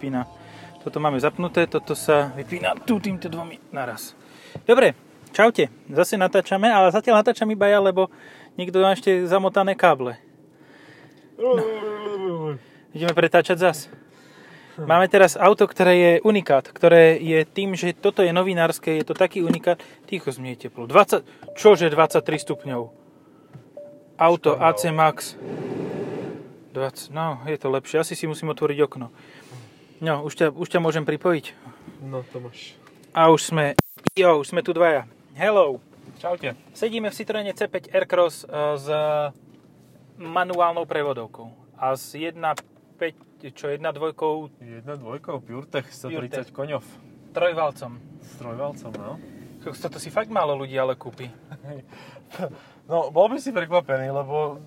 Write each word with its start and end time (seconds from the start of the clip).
vypína. 0.00 0.24
Toto 0.80 0.96
máme 0.96 1.20
zapnuté, 1.20 1.68
toto 1.68 1.92
sa 1.92 2.32
vypína 2.32 2.72
tu 2.88 2.96
týmto 2.96 3.28
dvomi 3.28 3.60
naraz. 3.68 4.16
Dobre, 4.64 4.96
čaute. 5.36 5.68
Zase 5.92 6.16
natáčame, 6.16 6.72
ale 6.72 6.88
zatiaľ 6.88 7.20
natáčam 7.20 7.52
iba 7.52 7.68
ja, 7.68 7.84
lebo 7.84 8.08
niekto 8.56 8.80
má 8.80 8.96
ešte 8.96 9.28
zamotané 9.28 9.76
káble. 9.76 10.16
No. 11.36 11.52
Ideme 12.96 13.12
pretáčať 13.12 13.60
zas. 13.60 13.78
Máme 14.80 15.04
teraz 15.12 15.36
auto, 15.36 15.68
ktoré 15.68 15.92
je 15.92 16.12
unikát, 16.24 16.64
ktoré 16.64 17.20
je 17.20 17.44
tým, 17.44 17.76
že 17.76 17.92
toto 17.92 18.24
je 18.24 18.32
novinárske, 18.32 18.96
je 18.96 19.04
to 19.04 19.12
taký 19.12 19.44
unikát. 19.44 19.76
Ticho 20.08 20.32
zmie 20.32 20.56
teplo. 20.56 20.88
20, 20.88 21.60
čože 21.60 21.92
23 21.92 22.24
stupňov? 22.40 22.82
Auto 24.16 24.56
AC 24.56 24.88
Max. 24.88 25.36
20, 26.72 27.12
no, 27.12 27.44
je 27.44 27.60
to 27.60 27.68
lepšie. 27.68 28.00
Asi 28.00 28.16
si 28.16 28.24
musím 28.24 28.56
otvoriť 28.56 28.78
okno. 28.80 29.12
No, 30.00 30.24
už 30.24 30.32
ťa, 30.32 30.46
už 30.56 30.68
ťa 30.72 30.80
môžem 30.80 31.04
pripojiť. 31.04 31.52
No, 32.00 32.24
to 32.32 32.40
máš. 32.40 32.72
A 33.12 33.28
už 33.28 33.52
sme, 33.52 33.76
jo, 34.16 34.40
už 34.40 34.48
sme 34.48 34.64
tu 34.64 34.72
dvaja. 34.72 35.04
Hello. 35.36 35.76
Čaute. 36.16 36.56
Sedíme 36.72 37.12
v 37.12 37.16
Citroene 37.16 37.52
C5 37.52 37.92
Aircross 37.92 38.44
e, 38.44 38.48
s 38.80 38.86
manuálnou 40.16 40.88
prevodovkou. 40.88 41.52
A 41.76 41.96
s 41.96 42.16
1.5, 42.16 43.52
čo 43.52 43.68
1.2 43.68 43.76
Jedna 44.60 44.96
dvojkou, 44.96 45.36
PureTech, 45.44 45.92
130 45.92 46.48
koňov. 46.52 46.84
trojvalcom. 47.36 48.00
S 48.20 48.32
trojvalcom, 48.40 48.92
no. 48.96 49.16
Toto 49.60 50.00
si 50.00 50.08
fakt 50.08 50.32
málo 50.32 50.56
ľudí 50.56 50.76
ale 50.80 50.96
kúpi. 50.96 51.28
No, 52.90 53.10
bol 53.14 53.30
by 53.30 53.38
si 53.38 53.54
prekvapený, 53.54 54.10
lebo 54.10 54.58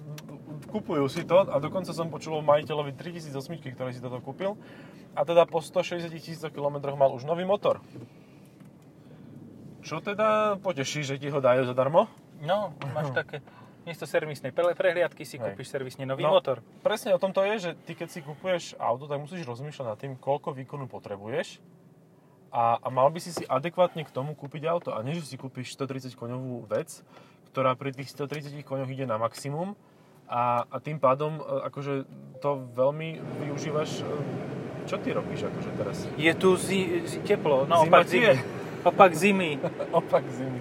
kupujú 0.73 1.05
si 1.05 1.21
to 1.21 1.45
a 1.45 1.55
dokonca 1.57 1.93
som 1.93 2.09
počul 2.09 2.41
majiteľovi 2.41 2.91
3008, 2.91 3.29
ktorý 3.71 3.91
si 3.93 4.01
toto 4.01 4.17
kúpil 4.17 4.57
a 5.13 5.21
teda 5.21 5.45
po 5.45 5.61
160 5.61 6.09
tisíc 6.09 6.41
km 6.41 6.81
mal 6.93 7.13
už 7.13 7.23
nový 7.23 7.45
motor. 7.45 7.77
Čo 9.79 9.99
teda 9.99 10.57
poteší, 10.57 11.03
že 11.03 11.15
ti 11.15 11.27
ho 11.27 11.37
dajú 11.37 11.67
zadarmo? 11.67 12.07
No, 12.39 12.71
máš 12.89 13.11
také, 13.13 13.43
miesto 13.83 14.03
servisnej 14.03 14.49
pre- 14.49 14.73
prehliadky 14.73 15.21
si 15.21 15.35
Hej. 15.35 15.53
kúpiš 15.53 15.69
servisne 15.69 16.03
nový 16.03 16.23
No. 16.23 16.33
motor. 16.33 16.63
Presne 16.81 17.11
o 17.11 17.19
tom 17.19 17.29
to 17.29 17.43
je, 17.43 17.55
že 17.59 17.71
ty 17.83 17.93
keď 17.93 18.07
si 18.09 18.19
kupuješ 18.19 18.79
auto, 18.79 19.05
tak 19.05 19.19
musíš 19.19 19.43
rozmýšľať 19.43 19.85
nad 19.85 19.99
tým, 19.99 20.13
koľko 20.15 20.55
výkonu 20.55 20.87
potrebuješ 20.87 21.59
a, 22.49 22.79
a 22.79 22.87
mal 22.87 23.11
by 23.11 23.19
si 23.19 23.31
si 23.31 23.43
adekvátne 23.43 24.01
k 24.01 24.11
tomu 24.11 24.33
kúpiť 24.33 24.63
auto. 24.65 24.95
A 24.95 25.03
nie, 25.03 25.19
že 25.19 25.27
si 25.27 25.35
kúpiš 25.35 25.75
130 25.75 26.15
koňovú 26.15 26.63
vec, 26.65 27.03
ktorá 27.51 27.75
pri 27.75 27.91
tých 27.91 28.07
130 28.09 28.55
koňoch 28.61 28.87
ide 28.87 29.03
na 29.03 29.19
maximum 29.19 29.75
a, 30.25 30.63
a 30.63 30.77
tým 30.77 30.97
pádom 30.97 31.35
e, 31.35 31.43
akože 31.63 31.93
to 32.37 32.67
veľmi 32.69 33.09
využívaš. 33.41 33.99
e, 33.99 34.05
Čo 34.83 34.99
ty 34.99 35.09
robíš 35.09 35.43
akože 35.43 35.69
teraz? 35.73 35.97
Je 36.13 36.33
tu 36.33 36.55
zi, 36.55 36.79
zi, 37.03 37.17
teplo, 37.21 37.63
no 37.63 37.81
Zima 37.81 37.97
opak 37.97 38.05
zimy. 38.05 38.35
Opak 38.83 39.11
zimy. 39.13 39.49
Opak 39.95 40.23
zimy. 40.27 40.59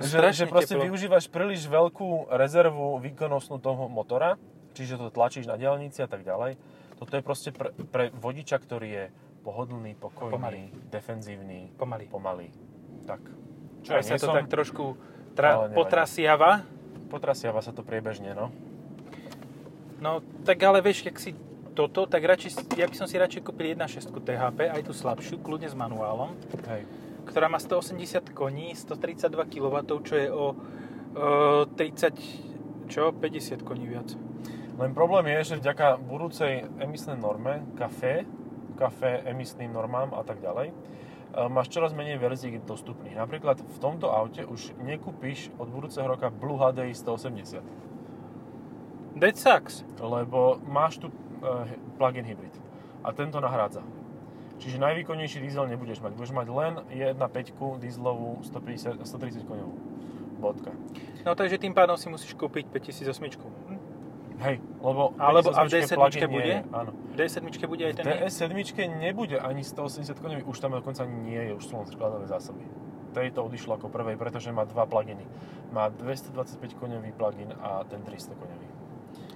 Že, 0.00 0.16
Strašne 0.16 0.32
že 0.38 0.44
proste 0.48 0.72
teplo. 0.72 0.84
využívaš 0.88 1.28
príliš 1.28 1.68
veľkú 1.68 2.32
rezervu 2.32 2.96
výkonnostnú 2.98 3.60
toho 3.60 3.84
motora, 3.86 4.40
čiže 4.72 4.96
to 4.96 5.12
tlačíš 5.12 5.44
na 5.44 5.60
diaľnici 5.60 6.00
a 6.00 6.08
tak 6.08 6.24
ďalej. 6.24 6.56
Toto 6.96 7.12
je 7.12 7.20
proste 7.20 7.50
pre, 7.50 7.76
pre 7.86 8.08
vodiča, 8.10 8.56
ktorý 8.56 8.88
je 8.88 9.04
pohodlný, 9.40 9.92
pokojný, 9.94 10.32
Pomalý. 10.32 10.64
defenzívny, 10.88 11.72
Pomalý. 11.74 12.08
pomalý. 12.08 12.48
Tak. 13.04 13.20
Čo 13.80 13.90
aj 13.94 14.02
sa 14.02 14.16
to 14.16 14.32
tak 14.32 14.48
trošku 14.48 14.96
tra- 15.32 15.68
potrasiava. 15.70 16.64
Potrasiava 17.10 17.58
sa 17.60 17.74
to 17.74 17.82
priebežne, 17.82 18.32
no. 18.32 18.54
No, 20.00 20.24
tak 20.46 20.62
ale 20.64 20.80
vieš, 20.80 21.04
jak 21.04 21.18
si 21.20 21.36
toto, 21.76 22.06
tak 22.08 22.24
radšej, 22.24 22.72
ja 22.78 22.88
by 22.88 22.96
som 22.96 23.06
si 23.10 23.20
radšej 23.20 23.42
kúpil 23.44 23.76
1.6 23.76 24.10
THP, 24.10 24.58
aj 24.70 24.82
tú 24.86 24.92
slabšiu, 24.96 25.42
kľudne 25.44 25.68
s 25.68 25.76
manuálom, 25.76 26.32
Hej. 26.66 26.88
ktorá 27.28 27.52
má 27.52 27.60
180 27.60 28.32
koní, 28.32 28.72
132 28.72 29.28
kW, 29.28 29.76
čo 30.02 30.14
je 30.16 30.28
o, 30.32 30.54
o 30.54 30.54
30, 31.68 32.88
čo, 32.88 33.12
50 33.12 33.60
koní 33.66 33.86
viac. 33.86 34.08
Len 34.80 34.96
problém 34.96 35.28
je, 35.36 35.52
že 35.52 35.60
vďaka 35.60 36.00
budúcej 36.00 36.64
emisnej 36.80 37.20
norme, 37.20 37.60
kafe, 37.76 38.24
kafe 38.80 39.20
emisným 39.28 39.68
normám 39.76 40.16
a 40.16 40.24
tak 40.24 40.40
ďalej, 40.40 40.72
e, 40.72 40.74
máš 41.50 41.70
čoraz 41.70 41.94
menej 41.94 42.18
verzií 42.18 42.58
dostupných. 42.62 43.14
Napríklad 43.14 43.62
v 43.62 43.78
tomto 43.78 44.10
aute 44.10 44.42
už 44.42 44.74
nekúpiš 44.82 45.54
od 45.56 45.70
budúceho 45.70 46.06
roka 46.06 46.30
Blue 46.30 46.58
HDI 46.58 46.94
180, 46.94 47.62
That 49.18 49.36
sucks. 49.36 49.82
lebo 49.98 50.62
máš 50.64 51.02
tu 51.02 51.10
e, 51.10 51.14
plug-in 51.98 52.24
hybrid 52.24 52.54
a 53.02 53.10
tento 53.12 53.42
nahrádza. 53.42 53.82
Čiže 54.60 54.76
najvýkonnejší 54.76 55.40
diesel 55.40 55.64
nebudeš 55.66 56.04
mať. 56.04 56.12
Budeš 56.14 56.36
mať 56.36 56.46
len 56.52 56.72
1.5 56.92 57.16
dieselovú 57.80 58.44
150, 58.44 59.00
130 59.02 59.48
koňovú. 59.48 59.74
Bodka. 60.40 60.72
No 61.24 61.32
takže 61.32 61.56
tým 61.60 61.72
pádom 61.72 61.96
si 61.96 62.08
musíš 62.12 62.32
kúpiť 62.36 62.68
5008. 62.68 63.79
Hej, 64.40 64.56
lebo 64.80 65.12
Alebo 65.20 65.52
a 65.52 65.62
v 65.64 65.68
57 65.68 65.84
D7 65.84 65.96
plug-in 66.00 66.20
nie 66.20 66.28
bude? 66.32 66.54
je. 66.56 66.60
Áno. 66.72 66.90
V 66.96 67.14
D7 67.20 67.36
bude 67.68 67.82
aj 67.84 67.92
V 67.92 67.96
ten... 68.00 68.04
DS7 68.08 68.48
nebude 68.96 69.36
ani 69.36 69.60
180 69.60 70.16
koňový, 70.16 70.42
už 70.48 70.56
tam 70.58 70.72
dokonca 70.72 71.04
ani 71.04 71.16
nie 71.20 71.40
je, 71.44 71.52
už 71.60 71.64
sú 71.68 71.76
len 71.76 71.86
skladové 71.86 72.24
zásoby. 72.24 72.64
Tejto 73.12 73.44
odišlo 73.44 73.76
ako 73.76 73.92
prvej, 73.92 74.16
pretože 74.16 74.48
má 74.48 74.64
dva 74.64 74.88
pluginy. 74.88 75.28
Má 75.76 75.92
225 75.92 76.56
koňový 76.80 77.12
plugin 77.12 77.52
a 77.60 77.84
ten 77.84 78.00
300 78.00 78.32
koňový. 78.38 78.68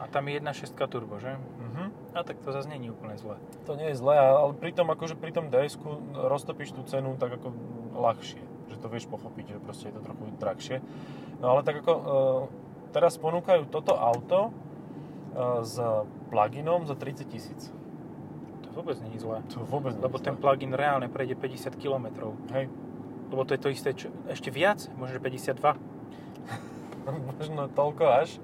A 0.00 0.08
tam 0.08 0.26
je 0.26 0.40
1.6 0.40 0.72
turbo, 0.88 1.20
že? 1.20 1.36
Mhm. 1.36 2.16
A 2.16 2.22
tak 2.24 2.40
to 2.40 2.50
zase 2.54 2.70
není 2.70 2.88
úplne 2.88 3.18
zle. 3.20 3.36
To 3.68 3.76
nie 3.76 3.92
je 3.92 4.00
zlé, 4.00 4.16
ale 4.16 4.56
pritom 4.56 4.88
akože 4.88 5.18
pri 5.20 5.34
tom 5.34 5.52
ds 5.52 5.76
roztopíš 6.14 6.72
tú 6.72 6.82
cenu 6.86 7.18
tak 7.20 7.36
ako 7.36 7.52
ľahšie. 7.92 8.40
Že 8.72 8.76
to 8.80 8.86
vieš 8.88 9.06
pochopiť, 9.10 9.44
že 9.52 9.56
proste 9.60 9.84
je 9.90 9.94
to 9.98 10.02
trochu 10.02 10.24
drahšie. 10.40 10.76
No 11.42 11.52
ale 11.52 11.60
tak 11.66 11.82
ako 11.84 11.92
e, 11.92 12.02
teraz 12.94 13.18
ponúkajú 13.18 13.66
toto 13.68 13.98
auto 13.98 14.54
s 15.62 15.76
pluginom 16.30 16.86
za 16.86 16.94
30 16.94 17.26
tisíc. 17.26 17.70
To 18.62 18.82
vôbec 18.82 18.98
není 19.02 19.18
zle. 19.18 19.42
To 19.54 19.66
vôbec 19.66 19.94
Lebo 19.98 20.18
ten 20.18 20.34
plug-in 20.38 20.74
reálne 20.74 21.10
prejde 21.10 21.34
50 21.38 21.78
km. 21.78 22.34
Hej, 22.54 22.70
Lebo 23.34 23.42
to 23.42 23.58
je 23.58 23.60
to 23.62 23.68
isté, 23.70 23.90
čo, 23.98 24.14
ešte 24.30 24.54
viac, 24.54 24.86
možno 24.94 25.18
že 25.18 25.22
52. 25.22 25.58
možno 27.34 27.66
toľko 27.72 28.04
až. 28.06 28.38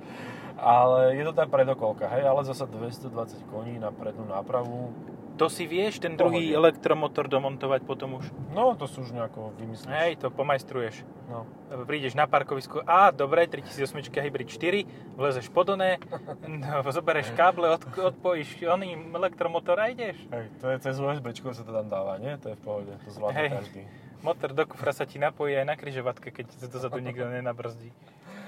Ale 0.61 1.17
je 1.17 1.25
to 1.25 1.33
tá 1.33 1.49
predokolka, 1.49 2.05
hej, 2.12 2.28
ale 2.28 2.45
zasa 2.45 2.69
220 2.69 3.49
koní 3.49 3.81
na 3.81 3.89
prednú 3.89 4.28
nápravu. 4.28 4.93
To 5.41 5.49
si 5.49 5.65
vieš, 5.65 6.05
ten 6.05 6.21
druhý 6.21 6.53
Pohode. 6.53 6.61
elektromotor 6.61 7.25
domontovať 7.25 7.89
potom 7.89 8.21
už. 8.21 8.28
No, 8.53 8.77
to 8.77 8.84
sú 8.84 9.09
už 9.09 9.17
nejako 9.17 9.56
vymyslíš. 9.56 9.89
Hej, 9.89 10.21
to 10.21 10.28
pomajstruješ. 10.28 11.01
No. 11.33 11.49
Prídeš 11.89 12.12
na 12.12 12.28
parkovisku, 12.28 12.84
a 12.84 13.09
dobre, 13.09 13.49
3008 13.49 14.21
Hybrid 14.21 14.53
4, 14.53 15.17
vlezeš 15.17 15.49
pod 15.49 15.73
oné, 15.73 15.97
no, 16.45 16.84
zobereš 16.93 17.33
káble, 17.33 17.73
od, 17.73 17.81
odpojíš 17.89 18.69
oným 18.69 19.17
elektromotor 19.17 19.81
a 19.81 19.89
ideš. 19.89 20.21
Hej, 20.28 20.53
to 20.61 20.67
je 20.69 20.77
cez 20.84 21.01
USB 21.01 21.33
sa 21.33 21.65
to 21.65 21.72
tam 21.72 21.89
dáva, 21.89 22.21
nie? 22.21 22.37
To 22.37 22.53
je 22.53 22.57
v 22.59 22.62
pohode, 22.62 22.93
to 23.01 23.09
zvládne 23.09 23.41
Hej. 23.41 23.51
každý. 23.65 23.81
Motor 24.21 24.53
do 24.53 24.69
kufra 24.69 24.93
sa 24.93 25.09
ti 25.09 25.17
napojí 25.17 25.57
aj 25.57 25.65
na 25.65 25.75
kryžovatke, 25.81 26.28
keď 26.37 26.53
sa 26.53 26.69
dozadu 26.69 27.01
nikto 27.01 27.25
nenabrzdí. 27.25 27.89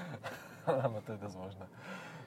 Áno, 0.69 1.01
to 1.01 1.17
je 1.17 1.19
dosť 1.25 1.37
možné. 1.41 1.65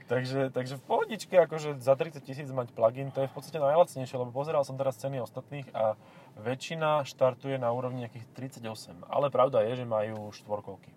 Takže, 0.07 0.55
takže 0.55 0.79
v 0.79 0.83
pohodičke, 0.87 1.35
akože 1.35 1.83
za 1.83 1.99
30 1.99 2.23
tisíc 2.23 2.47
mať 2.47 2.71
plugin, 2.71 3.11
to 3.11 3.27
je 3.27 3.29
v 3.29 3.35
podstate 3.35 3.59
najlacnejšie, 3.59 4.15
lebo 4.15 4.31
pozeral 4.31 4.63
som 4.63 4.79
teraz 4.79 4.95
ceny 5.03 5.19
ostatných 5.19 5.67
a 5.75 5.99
väčšina 6.39 7.03
štartuje 7.03 7.59
na 7.59 7.75
úrovni 7.75 8.07
nejakých 8.07 8.55
38. 8.63 9.03
Ale 9.11 9.35
pravda 9.35 9.67
je, 9.67 9.83
že 9.83 9.85
majú 9.85 10.31
štvorkolky. 10.31 10.95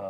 A 0.00 0.04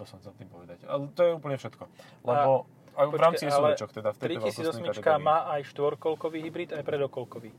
to 0.00 0.08
som 0.08 0.16
chcel 0.24 0.32
tým 0.40 0.48
povedať. 0.48 0.80
Ale 0.88 1.12
to 1.12 1.20
je 1.28 1.32
úplne 1.36 1.60
všetko. 1.60 1.84
Lebo 2.24 2.64
a, 2.96 3.04
v 3.04 3.20
rámci 3.20 3.52
SUVčok, 3.52 3.90
teda 3.92 4.10
v 4.16 4.18
tejto 4.18 4.48
veľkostnej 4.48 4.96
3008 4.96 5.04
kategórii. 5.04 5.26
má 5.28 5.38
aj 5.52 5.60
štvorkolkový 5.76 6.38
hybrid, 6.40 6.70
aj 6.72 6.82
predokolkový. 6.88 7.50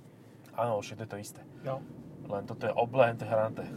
Áno, 0.57 0.81
všetko 0.81 1.05
je 1.05 1.09
to 1.11 1.17
isté. 1.21 1.41
No. 1.61 1.85
Len 2.25 2.43
toto 2.49 2.65
je 2.65 2.73
oblehenté 2.73 3.29
hranté. 3.29 3.69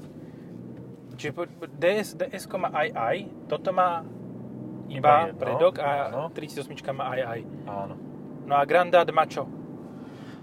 Čiže 1.18 1.50
DS, 1.76 2.08
DS 2.14 2.46
má 2.56 2.70
aj 2.70 2.88
aj, 2.94 3.16
toto 3.50 3.74
má 3.74 4.06
Iba 4.88 4.96
iba 4.96 5.14
jedno, 5.28 5.40
predok 5.40 5.74
a 5.84 6.08
áno. 6.08 6.32
38 6.32 6.72
má 6.96 7.12
aj 7.12 7.20
aj. 7.20 7.40
Áno. 7.68 7.94
No 8.48 8.52
a 8.56 8.62
Grandad 8.64 9.08
má 9.12 9.28
čo? 9.28 9.44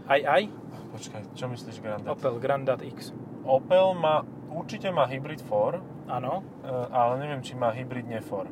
Aj 0.06 0.22
aj? 0.22 0.46
Počkaj, 0.94 1.22
čo 1.34 1.50
myslíš 1.50 1.82
Grandad? 1.82 2.14
Opel 2.14 2.38
Grandad 2.38 2.80
X. 2.86 3.12
Opel 3.42 3.98
má, 3.98 4.22
určite 4.54 4.94
má 4.94 5.10
Hybrid 5.10 5.42
4, 5.42 5.82
Áno. 6.08 6.46
e, 6.62 6.70
ale 6.94 7.14
neviem, 7.20 7.42
či 7.42 7.58
má 7.58 7.74
Hybrid 7.74 8.06
nie 8.06 8.22
4. 8.22 8.48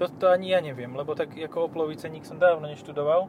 Toto 0.00 0.30
ani 0.32 0.56
ja 0.56 0.64
neviem, 0.64 0.90
lebo 0.94 1.12
tak 1.12 1.36
ako 1.36 1.68
Oplový 1.68 2.00
ceník 2.00 2.24
som 2.24 2.40
dávno 2.40 2.70
neštudoval. 2.70 3.28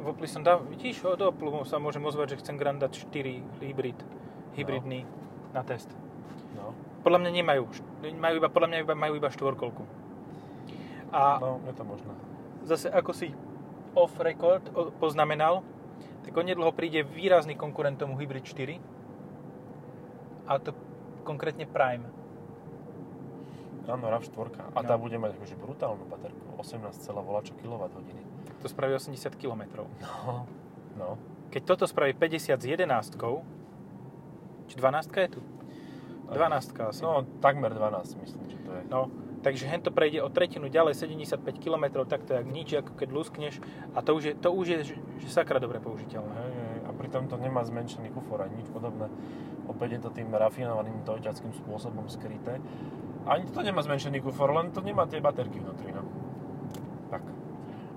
V 0.00 0.06
Opli 0.08 0.24
som 0.28 0.40
dávno, 0.40 0.68
vidíš, 0.72 1.04
od 1.04 1.20
Oplu 1.20 1.64
sa 1.68 1.76
môžem 1.76 2.00
ozvať, 2.04 2.36
že 2.36 2.40
chcem 2.44 2.56
Grandad 2.56 2.92
4 2.92 3.60
hybrid, 3.64 3.96
hybridný 4.56 5.04
na 5.52 5.60
test. 5.60 5.92
No, 6.56 6.72
Podľa 7.04 7.20
mňa 7.26 7.30
nemajú, 7.36 7.62
majú 8.16 8.34
iba, 8.40 8.48
podľa 8.48 8.68
mňa 8.68 8.78
iba, 8.84 8.94
majú 8.96 9.12
iba 9.16 9.28
štvorkolku. 9.28 9.99
A 11.10 11.38
no, 11.38 11.58
je 11.66 11.74
to 11.74 11.84
možné. 11.84 12.12
zase 12.64 12.86
ako 12.86 13.10
si 13.12 13.34
off 13.94 14.14
record 14.20 14.62
poznamenal, 14.96 15.66
tak 16.22 16.30
onedlho 16.32 16.70
príde 16.70 17.02
výrazný 17.02 17.54
konkurent 17.54 17.98
tomu 17.98 18.14
Hybrid 18.14 18.46
4. 18.46 18.78
A 20.46 20.58
to 20.58 20.70
konkrétne 21.22 21.66
Prime. 21.66 22.06
Áno, 23.90 24.06
RAV4. 24.06 24.70
A 24.70 24.80
No. 24.82 24.86
tá 24.86 24.94
bude 24.94 25.18
mať 25.18 25.34
akože 25.34 25.58
brutálnu 25.58 26.06
baterku. 26.06 26.38
18, 26.58 26.94
volačo 27.18 27.58
kWh. 27.58 27.90
To 28.62 28.66
spraví 28.68 28.94
80 28.94 29.34
km. 29.34 29.82
No. 29.98 30.46
No. 30.94 31.08
Keď 31.50 31.62
toto 31.64 31.84
spraví 31.90 32.14
50 32.14 32.60
s 32.60 32.66
11 32.66 33.18
či 34.70 34.74
12 34.78 35.10
je 35.10 35.30
tu? 35.34 35.40
12 36.30 36.70
asi. 36.86 37.02
No, 37.02 37.26
takmer 37.42 37.74
12, 37.74 38.14
myslím, 38.22 38.44
že 38.46 38.58
to 38.62 38.70
je. 38.70 38.82
No, 38.86 39.10
takže 39.40 39.66
hen 39.66 39.80
to 39.80 39.90
prejde 39.90 40.22
o 40.22 40.28
tretinu 40.28 40.68
ďalej, 40.68 40.94
75 40.94 41.40
km, 41.58 42.04
tak 42.04 42.24
to 42.24 42.32
je 42.32 42.38
jak 42.40 42.48
nič, 42.48 42.68
ako 42.76 42.92
keď 42.96 43.08
luskneš. 43.12 43.54
A 43.96 44.04
to 44.04 44.16
už 44.16 44.22
je, 44.24 44.32
to 44.36 44.48
už 44.52 44.66
je 44.68 44.78
že, 44.92 44.94
že 45.20 45.28
sakra 45.28 45.58
dobre 45.58 45.80
použiteľné. 45.80 46.32
Hej, 46.32 46.52
hej. 46.52 46.78
A 46.86 46.90
pritom 46.94 47.28
to 47.28 47.40
nemá 47.40 47.64
zmenšený 47.64 48.12
kufor 48.12 48.44
ani 48.44 48.60
nič 48.60 48.68
podobné. 48.68 49.08
Opäť 49.68 49.98
je 49.98 50.00
to 50.06 50.10
tým 50.10 50.28
rafinovaným 50.32 51.02
dojťackým 51.04 51.52
spôsobom 51.64 52.06
skryté. 52.12 52.60
Ani 53.28 53.44
to 53.48 53.60
nemá 53.60 53.84
zmenšený 53.84 54.24
kufor, 54.24 54.52
len 54.52 54.72
to 54.72 54.80
nemá 54.80 55.04
tie 55.04 55.20
baterky 55.20 55.60
vnútri, 55.60 55.92
no. 55.92 56.02
Tak. 57.12 57.22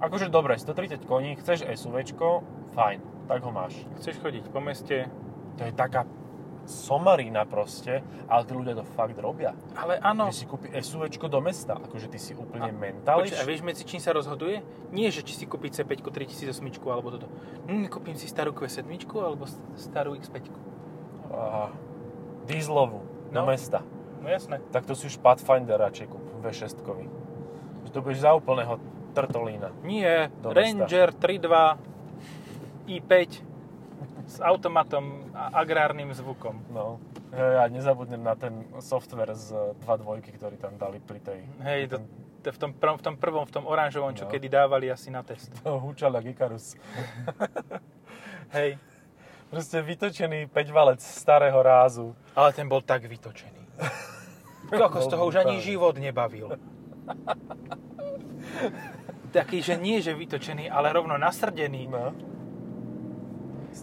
Akože 0.04 0.28
dobre, 0.28 0.60
130 0.60 1.08
koní, 1.08 1.40
chceš 1.40 1.64
SUVčko, 1.64 2.44
fajn, 2.76 3.00
tak 3.32 3.40
ho 3.44 3.52
máš. 3.56 3.78
Chceš 4.00 4.20
chodiť 4.20 4.52
po 4.52 4.60
meste, 4.60 5.08
To 5.58 5.70
je 5.70 5.74
taká 5.74 6.10
somarina 6.66 7.44
proste, 7.44 8.00
ale 8.26 8.42
tí 8.44 8.52
ľudia 8.52 8.74
to 8.74 8.86
fakt 8.90 9.16
robia. 9.16 9.52
ale 9.74 10.00
áno. 10.00 10.28
Že 10.28 10.36
si 10.36 10.46
kúpi 10.46 10.68
SUVčko 10.72 11.28
do 11.28 11.40
mesta, 11.40 11.76
akože 11.76 12.08
ty 12.08 12.16
si 12.16 12.32
úplne 12.32 12.68
A- 12.68 12.74
mentališ. 12.74 13.32
Počkaj, 13.32 13.44
a 13.44 13.46
vieš 13.46 13.62
medzi 13.62 13.84
čím 13.84 14.00
sa 14.00 14.12
rozhoduje? 14.12 14.64
Nie, 14.90 15.08
že 15.08 15.22
či 15.22 15.34
si 15.34 15.44
kúpiť 15.44 15.84
C5 15.84 16.00
3008 16.00 16.64
alebo 16.86 17.12
toto. 17.12 17.28
Hm, 17.66 17.88
kúpim 17.88 18.16
si 18.16 18.26
starú 18.26 18.52
Q7 18.52 18.88
alebo 19.14 19.44
starú 19.76 20.16
X5. 20.16 20.48
Aha. 21.30 21.68
Dieselovú, 22.44 23.04
do 23.30 23.40
No. 23.40 23.48
mesta. 23.48 23.84
No 24.20 24.28
jasné. 24.28 24.64
Tak 24.72 24.84
to 24.84 24.96
si 24.96 25.08
už 25.08 25.20
Pathfinder 25.20 25.76
radšej 25.78 26.08
kúp, 26.08 26.24
V6. 26.42 26.80
Že 27.84 27.92
to 27.92 28.00
budeš 28.00 28.20
za 28.22 28.32
úplného 28.32 28.80
trtolína. 29.12 29.76
Nie, 29.82 30.32
Do. 30.40 30.56
Ranger 30.56 31.12
3.2 31.12 31.76
i5 32.88 33.44
s 34.34 34.42
automatom 34.42 35.30
a 35.32 35.54
agrárnym 35.56 36.10
zvukom. 36.10 36.58
No. 36.70 36.98
Hej, 37.30 37.54
a 37.56 37.64
nezabudnem 37.68 38.18
na 38.18 38.34
ten 38.34 38.52
software 38.80 39.34
z 39.34 39.54
2.2, 39.80 40.34
ktorý 40.34 40.58
tam 40.58 40.74
dali 40.76 40.98
pri 40.98 41.20
tej... 41.20 41.40
Hej, 41.62 41.82
to, 41.88 41.98
to 42.42 42.50
v, 42.50 42.58
tom 42.58 42.72
prvom, 42.74 42.98
v 42.98 43.04
tom 43.04 43.16
prvom, 43.16 43.46
v 43.46 43.54
tom 43.54 43.66
oranžovom, 43.66 44.14
čo 44.14 44.26
No. 44.26 44.32
kedy 44.34 44.50
dávali 44.50 44.90
asi 44.90 45.10
na 45.10 45.22
test. 45.22 45.54
To 45.62 45.78
húčal 45.78 46.18
jak 46.18 46.26
Ikarus. 46.28 46.74
Hej, 48.58 48.78
Proste 49.48 49.86
vytočený 49.86 50.50
5-valec 50.50 50.98
starého 50.98 51.62
rázu. 51.62 52.18
ale 52.34 52.50
ten 52.52 52.66
bol 52.66 52.82
tak 52.82 53.06
vytočený. 53.06 53.62
Ako 54.74 55.06
z 55.06 55.14
toho 55.14 55.30
už 55.30 55.46
ani 55.46 55.62
život 55.62 55.94
nebavil. 55.94 56.58
Taký, 59.30 59.62
že 59.62 59.78
nie, 59.78 60.02
že 60.02 60.14
vytočený, 60.14 60.70
ale 60.70 60.90
rovno 60.90 61.18
nasrdený. 61.18 61.86
No. 61.86 62.14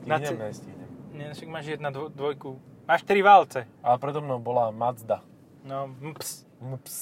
Na 0.07 0.17
Stihnem, 0.19 0.39
ce- 0.39 0.45
nestihnem. 0.47 0.91
Nie, 1.11 1.27
však 1.35 1.49
máš 1.51 1.67
jedna 1.67 1.91
dvo, 1.91 2.07
dvojku. 2.09 2.57
Máš 2.87 3.03
tri 3.03 3.21
válce. 3.23 3.67
Ale 3.83 3.97
predo 3.99 4.23
mnou 4.23 4.39
bola 4.39 4.71
Mazda. 4.71 5.23
No, 5.67 5.91
ps. 6.17 6.47
Ps. 6.87 6.99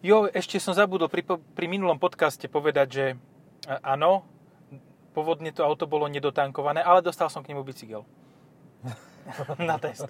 Jo, 0.00 0.28
ešte 0.32 0.56
som 0.56 0.72
zabudol 0.72 1.12
pri, 1.12 1.24
pri 1.26 1.66
minulom 1.68 2.00
podcaste 2.00 2.48
povedať, 2.48 2.88
že 2.88 3.04
áno, 3.84 4.24
pôvodne 5.12 5.52
to 5.52 5.60
auto 5.60 5.84
bolo 5.84 6.08
nedotankované, 6.08 6.80
ale 6.80 7.04
dostal 7.04 7.28
som 7.28 7.44
k 7.44 7.52
nemu 7.52 7.60
bicykel. 7.60 8.02
Na 9.60 9.76
test. 9.76 10.08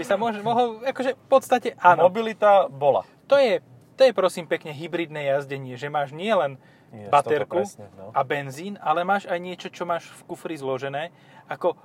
Či 0.00 0.02
sa 0.08 0.16
môže, 0.16 0.40
mohol, 0.40 0.80
akože 0.80 1.12
v 1.14 1.26
podstate 1.28 1.68
áno. 1.78 2.08
Mobilita 2.08 2.66
bola. 2.72 3.04
To 3.28 3.36
je, 3.36 3.60
to 4.00 4.08
je 4.08 4.12
prosím 4.16 4.48
pekne 4.48 4.72
hybridné 4.72 5.28
jazdenie, 5.28 5.76
že 5.76 5.92
máš 5.92 6.16
nielen 6.16 6.56
Nie, 6.88 7.12
baterku 7.12 7.60
presne, 7.60 7.92
no. 8.00 8.10
a 8.16 8.20
benzín, 8.24 8.80
ale 8.80 9.04
máš 9.04 9.28
aj 9.28 9.36
niečo, 9.36 9.68
čo 9.68 9.84
máš 9.84 10.08
v 10.08 10.32
kufri 10.32 10.56
zložené. 10.56 11.12
Ako, 11.44 11.76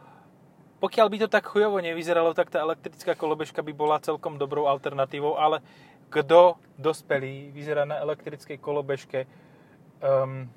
pokiaľ 0.80 1.08
by 1.12 1.18
to 1.24 1.28
tak 1.28 1.44
chujovo 1.48 1.84
nevyzeralo, 1.84 2.32
tak 2.32 2.48
tá 2.48 2.64
elektrická 2.64 3.12
kolobežka 3.12 3.60
by 3.60 3.74
bola 3.76 4.00
celkom 4.00 4.40
dobrou 4.40 4.64
alternatívou, 4.72 5.36
ale 5.36 5.60
kto 6.08 6.56
dospelý 6.80 7.52
vyzerá 7.52 7.84
na 7.84 8.00
elektrickej 8.00 8.62
kolobežke 8.62 9.28
um, 10.00 10.48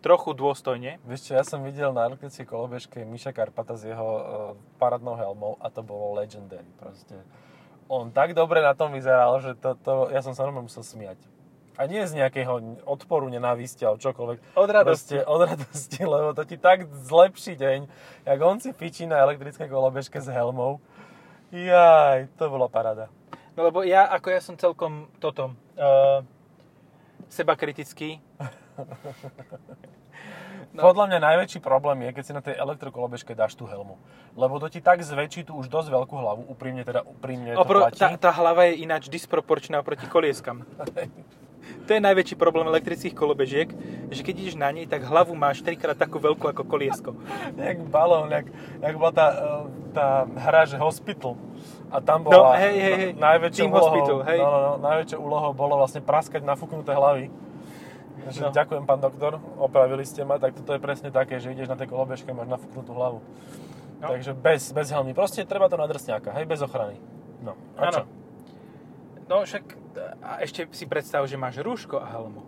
trochu 0.00 0.32
dôstojne, 0.32 0.96
Vieš 1.04 1.30
čo, 1.30 1.32
ja 1.36 1.44
som 1.44 1.60
videl 1.60 1.92
na 1.92 2.08
elektrickej 2.08 2.48
kolobežke 2.48 3.04
Miša 3.04 3.36
Karpata 3.36 3.76
s 3.76 3.84
jeho 3.84 4.10
uh, 4.16 4.22
parádnou 4.80 5.16
helmou 5.16 5.60
a 5.60 5.68
to 5.68 5.84
bolo 5.84 6.16
legendary 6.16 6.68
proste. 6.80 7.14
On 7.88 8.08
tak 8.08 8.32
dobre 8.32 8.64
na 8.64 8.72
tom 8.72 8.92
vyzeral, 8.92 9.38
že 9.44 9.56
to, 9.60 9.76
to 9.80 9.92
ja 10.12 10.24
som 10.24 10.32
sa 10.32 10.44
normálne 10.48 10.68
musel 10.68 10.84
smiať. 10.84 11.20
A 11.80 11.88
nie 11.88 12.04
z 12.04 12.12
nejakého 12.12 12.84
odporu, 12.84 13.32
nenávisti 13.32 13.88
alebo 13.88 14.04
čokoľvek. 14.04 14.52
Od 14.52 14.68
radosti. 14.68 15.16
Proste 15.16 15.18
od 15.24 15.40
radosti, 15.48 16.00
lebo 16.12 16.36
to 16.36 16.44
ti 16.44 16.60
tak 16.60 16.84
zlepší 17.08 17.56
deň, 17.56 17.78
jak 18.28 18.38
on 18.44 18.60
si 18.60 18.76
fičí 18.76 19.08
na 19.08 19.24
elektrickej 19.24 19.64
kolobežke 19.64 20.20
s 20.20 20.28
helmou. 20.28 20.84
Jaj, 21.48 22.28
to 22.36 22.52
bola 22.52 22.68
parada. 22.68 23.08
No 23.56 23.64
lebo 23.64 23.80
ja, 23.80 24.04
ako 24.12 24.28
ja 24.28 24.44
som 24.44 24.60
celkom 24.60 25.08
toto, 25.24 25.56
uh, 25.80 26.20
seba 27.32 27.56
kritický. 27.56 28.20
No. 30.70 30.86
Podľa 30.86 31.10
mňa 31.10 31.18
najväčší 31.18 31.58
problém 31.58 32.06
je, 32.06 32.10
keď 32.14 32.22
si 32.22 32.32
na 32.36 32.42
tej 32.46 32.54
elektrokolobežke 32.54 33.34
dáš 33.34 33.58
tú 33.58 33.66
helmu. 33.66 33.98
Lebo 34.38 34.62
to 34.62 34.70
ti 34.70 34.78
tak 34.78 35.02
zväčší 35.02 35.42
tú 35.42 35.58
už 35.58 35.66
dosť 35.66 35.90
veľkú 35.90 36.14
hlavu, 36.14 36.46
úprimne 36.46 36.86
teda 36.86 37.02
úprimne 37.02 37.58
to 37.58 37.66
Opro, 37.66 37.82
platí. 37.82 37.98
tá, 37.98 38.14
tá 38.14 38.30
hlava 38.30 38.70
je 38.70 38.86
ináč 38.86 39.10
disproporčná 39.10 39.82
proti 39.82 40.06
kolieskam. 40.06 40.62
To 41.90 41.98
je 41.98 42.06
najväčší 42.06 42.38
problém 42.38 42.70
elektrických 42.70 43.18
kolobežiek, 43.18 43.66
že 44.14 44.22
keď 44.22 44.34
ideš 44.46 44.54
na 44.54 44.70
nej, 44.70 44.86
tak 44.86 45.02
hlavu 45.02 45.34
máš 45.34 45.58
trikrát 45.58 45.98
takú 45.98 46.22
veľkú 46.22 46.46
ako 46.46 46.62
koliesko. 46.62 47.18
jak 47.58 47.82
balón, 47.90 48.30
jak, 48.30 48.46
jak 48.78 48.94
bola 48.94 49.10
tá, 49.10 49.26
eh, 49.34 49.66
tá 49.90 50.06
hra, 50.22 50.70
že 50.70 50.78
Hospital. 50.78 51.34
A 51.90 51.98
tam 51.98 52.22
bola 52.22 52.54
No, 52.54 52.62
hej, 52.62 52.76
hej, 52.78 52.94
hej. 52.94 53.12
najväčšou 53.18 53.66
Team 53.66 53.74
úlohou, 53.74 53.90
Hospital, 53.90 54.18
hej. 54.22 54.38
No, 54.38 54.46
no, 54.46 54.58
no, 54.62 54.72
najväčšou 54.86 55.18
úlohou 55.18 55.50
bolo 55.50 55.74
vlastne 55.82 55.98
praskať 55.98 56.46
nafúknuté 56.46 56.94
hlavy. 56.94 57.26
No. 57.26 58.30
Že 58.30 58.54
Ďakujem, 58.54 58.84
pán 58.86 59.02
doktor, 59.02 59.42
opravili 59.58 60.06
ste 60.06 60.22
ma, 60.22 60.38
tak 60.38 60.54
toto 60.54 60.70
je 60.70 60.78
presne 60.78 61.10
také, 61.10 61.42
že 61.42 61.50
ideš 61.50 61.66
na 61.66 61.74
tej 61.74 61.90
kolobežke 61.90 62.30
máš 62.30 62.54
nafúknutú 62.54 62.94
hlavu. 62.94 63.18
No. 63.98 64.14
Takže 64.14 64.30
bez, 64.38 64.70
bez 64.70 64.94
helmy. 64.94 65.10
Proste 65.10 65.42
treba 65.42 65.66
to 65.66 65.74
na 65.74 65.90
drsňáka, 65.90 66.30
hej, 66.38 66.46
bez 66.46 66.62
ochrany. 66.62 67.02
No, 67.42 67.58
a 67.74 67.90
čo? 67.90 68.06
No 69.26 69.42
však 69.42 69.79
a 70.22 70.42
ešte 70.44 70.68
si 70.70 70.86
predstav, 70.86 71.26
že 71.26 71.40
máš 71.40 71.58
rúško 71.62 71.98
a 71.98 72.06
helmu. 72.10 72.42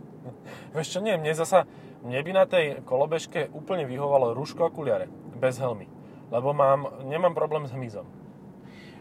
Vieš 0.76 0.96
čo, 0.96 1.00
nie, 1.04 1.16
mne 1.16 1.34
zasa, 1.36 1.66
mne 2.00 2.20
by 2.20 2.30
na 2.32 2.44
tej 2.48 2.80
kolobežke 2.86 3.52
úplne 3.52 3.84
vyhovalo 3.84 4.32
rúško 4.32 4.68
a 4.68 4.70
kuliare, 4.72 5.10
bez 5.36 5.60
helmy. 5.60 5.90
Lebo 6.30 6.54
mám, 6.54 7.04
nemám 7.04 7.34
problém 7.34 7.66
s 7.66 7.74
hmyzom. 7.74 8.06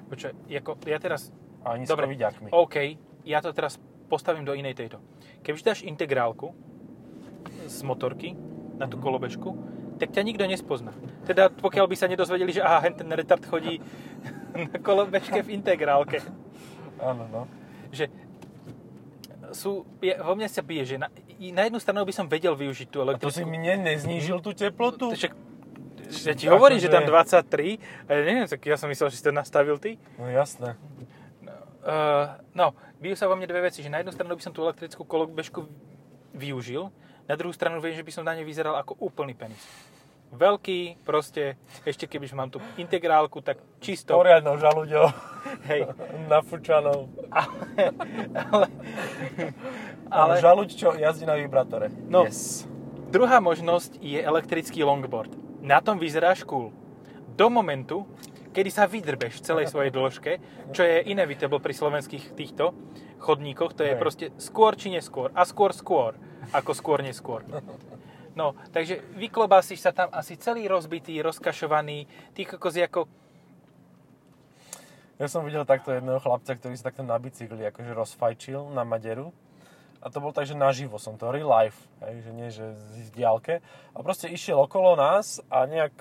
Počkaj, 0.09 0.33
ako, 0.49 0.71
ja 0.89 0.97
teraz... 0.97 1.29
Ani 1.61 1.85
s 1.85 1.91
Dobre, 1.91 2.07
covidiakmi. 2.09 2.49
OK, 2.55 2.75
ja 3.27 3.43
to 3.43 3.53
teraz 3.53 3.77
postavím 4.09 4.47
do 4.47 4.57
inej 4.57 4.73
tejto. 4.73 4.97
Keďže 5.45 5.67
dáš 5.67 5.81
integrálku 5.85 6.55
z 7.69 7.79
motorky 7.85 8.33
na 8.79 8.89
tú 8.89 8.97
kolobežku, 8.97 9.53
tak 9.99 10.15
ťa 10.15 10.23
nikto 10.23 10.47
nespozná. 10.47 10.95
Teda 11.27 11.51
pokiaľ 11.51 11.85
by 11.85 11.95
sa 11.99 12.07
nedozvedeli, 12.07 12.55
že 12.55 12.63
aha, 12.63 12.89
ten 12.95 13.11
retard 13.11 13.43
chodí 13.45 13.77
na 14.71 14.79
kolobežke 14.81 15.43
v 15.45 15.59
integrálke. 15.59 16.23
Áno, 16.99 17.23
no. 17.31 17.41
Že 17.89 18.11
sú, 19.55 19.85
je, 20.03 20.13
vo 20.19 20.33
mne 20.37 20.45
sa 20.45 20.61
bije, 20.61 20.83
že 20.85 20.95
na, 21.01 21.09
na 21.53 21.61
jednu 21.65 21.79
stranu 21.81 22.05
by 22.05 22.13
som 22.13 22.29
vedel 22.29 22.53
využiť 22.53 22.87
tú 22.89 23.01
A 23.01 23.17
to 23.17 23.33
si 23.33 23.41
elektrickú... 23.41 23.49
mne 23.49 23.73
neznížil 23.87 24.37
tú 24.45 24.53
teplotu? 24.53 25.09
Však, 25.09 25.33
ja 26.25 26.33
ti 26.37 26.45
hovorím, 26.45 26.77
že 26.77 26.89
tam 26.89 27.05
Akože- 27.05 27.41
23, 27.49 28.05
a 28.05 28.09
ja 28.13 28.21
neviem, 28.25 28.45
tak 28.45 28.61
ja 28.65 28.77
som 28.77 28.87
myslel, 28.89 29.09
že 29.09 29.17
si 29.17 29.25
to 29.25 29.33
nastavil 29.33 29.81
ty. 29.81 29.97
No 30.21 30.29
jasné. 30.29 30.77
Uh, 31.79 32.37
no, 32.53 32.75
bijú 32.99 33.15
sa 33.15 33.25
vo 33.25 33.39
mne 33.39 33.47
dve 33.47 33.71
veci, 33.71 33.81
že 33.81 33.89
na 33.89 34.03
jednu 34.03 34.11
stranu 34.13 34.35
by 34.35 34.43
som 34.43 34.53
tú 34.53 34.61
elektrickú 34.67 35.07
kolobežku 35.07 35.65
využil, 36.35 36.91
na 37.29 37.37
druhú 37.37 37.53
stranu 37.53 37.77
viem, 37.77 37.93
že 37.93 38.01
by 38.01 38.11
som 38.11 38.25
na 38.25 38.33
nej 38.33 38.43
vyzeral 38.43 38.73
ako 38.77 38.97
úplný 38.99 39.37
penis. 39.37 39.61
Veľký, 40.29 41.01
proste, 41.01 41.57
ešte 41.85 42.05
keby 42.05 42.29
mám 42.37 42.53
tú 42.53 42.61
integrálku, 42.77 43.41
tak 43.41 43.57
čisto, 43.81 44.13
Poriadnou 44.13 44.61
žaluďou, 44.61 45.09
hej, 45.69 45.81
nafúčanou. 46.27 47.09
ale, 47.29 47.55
ale, 48.33 48.67
Ale 50.09 50.33
ale 50.33 50.41
žaluď, 50.41 50.69
čo 50.73 50.89
jazdí 50.97 51.29
na 51.29 51.37
vibratore. 51.37 51.93
No. 52.09 52.25
Yes. 52.25 52.65
druhá 53.13 53.37
možnosť 53.37 54.01
je 54.01 54.17
elektrický 54.17 54.81
longboard. 54.81 55.29
Na 55.61 55.85
tom 55.85 56.01
vyzeráš 56.01 56.41
cool. 56.49 56.73
Do 57.37 57.47
momentu, 57.53 58.09
kedy 58.51 58.69
sa 58.73 58.89
vydrbeš 58.89 59.39
v 59.39 59.45
celej 59.45 59.65
svojej 59.69 59.93
dĺžke, 59.93 60.31
čo 60.73 60.81
je 60.81 61.05
inevitable 61.07 61.61
pri 61.61 61.77
slovenských 61.77 62.33
týchto 62.33 62.73
chodníkoch, 63.21 63.77
to 63.77 63.85
je 63.85 63.93
Hej. 63.93 64.01
proste 64.01 64.25
skôr 64.41 64.73
či 64.73 64.89
neskôr 64.89 65.29
a 65.37 65.45
skôr 65.45 65.71
skôr, 65.75 66.17
ako 66.49 66.71
skôr 66.73 66.99
neskôr. 67.05 67.45
No, 68.33 68.55
takže 68.71 69.03
vyklobásíš 69.19 69.83
sa 69.83 69.91
tam 69.91 70.09
asi 70.15 70.39
celý 70.39 70.65
rozbitý, 70.65 71.19
rozkašovaný, 71.21 72.07
ty 72.31 72.47
kokos 72.47 72.79
ako... 72.79 73.05
Ja 75.19 75.27
som 75.27 75.43
videl 75.43 75.67
takto 75.67 75.91
jedného 75.91 76.23
chlapca, 76.23 76.55
ktorý 76.55 76.79
sa 76.79 76.89
takto 76.89 77.03
na 77.03 77.19
bicykli 77.19 77.67
akože 77.67 77.91
rozfajčil 77.91 78.71
na 78.71 78.87
Maderu. 78.87 79.35
A 79.99 80.07
to 80.07 80.23
bol 80.23 80.31
tak, 80.31 80.47
že 80.47 80.55
naživo 80.55 80.95
som 80.95 81.19
to, 81.19 81.27
real 81.27 81.51
life, 81.51 81.75
hej, 81.99 82.23
že 82.23 82.31
nie, 82.31 82.47
že 82.47 82.71
z 82.95 83.11
diálke. 83.11 83.59
A 83.91 83.99
proste 83.99 84.31
išiel 84.31 84.55
okolo 84.55 84.95
nás 84.95 85.43
a 85.51 85.67
nejak 85.67 85.91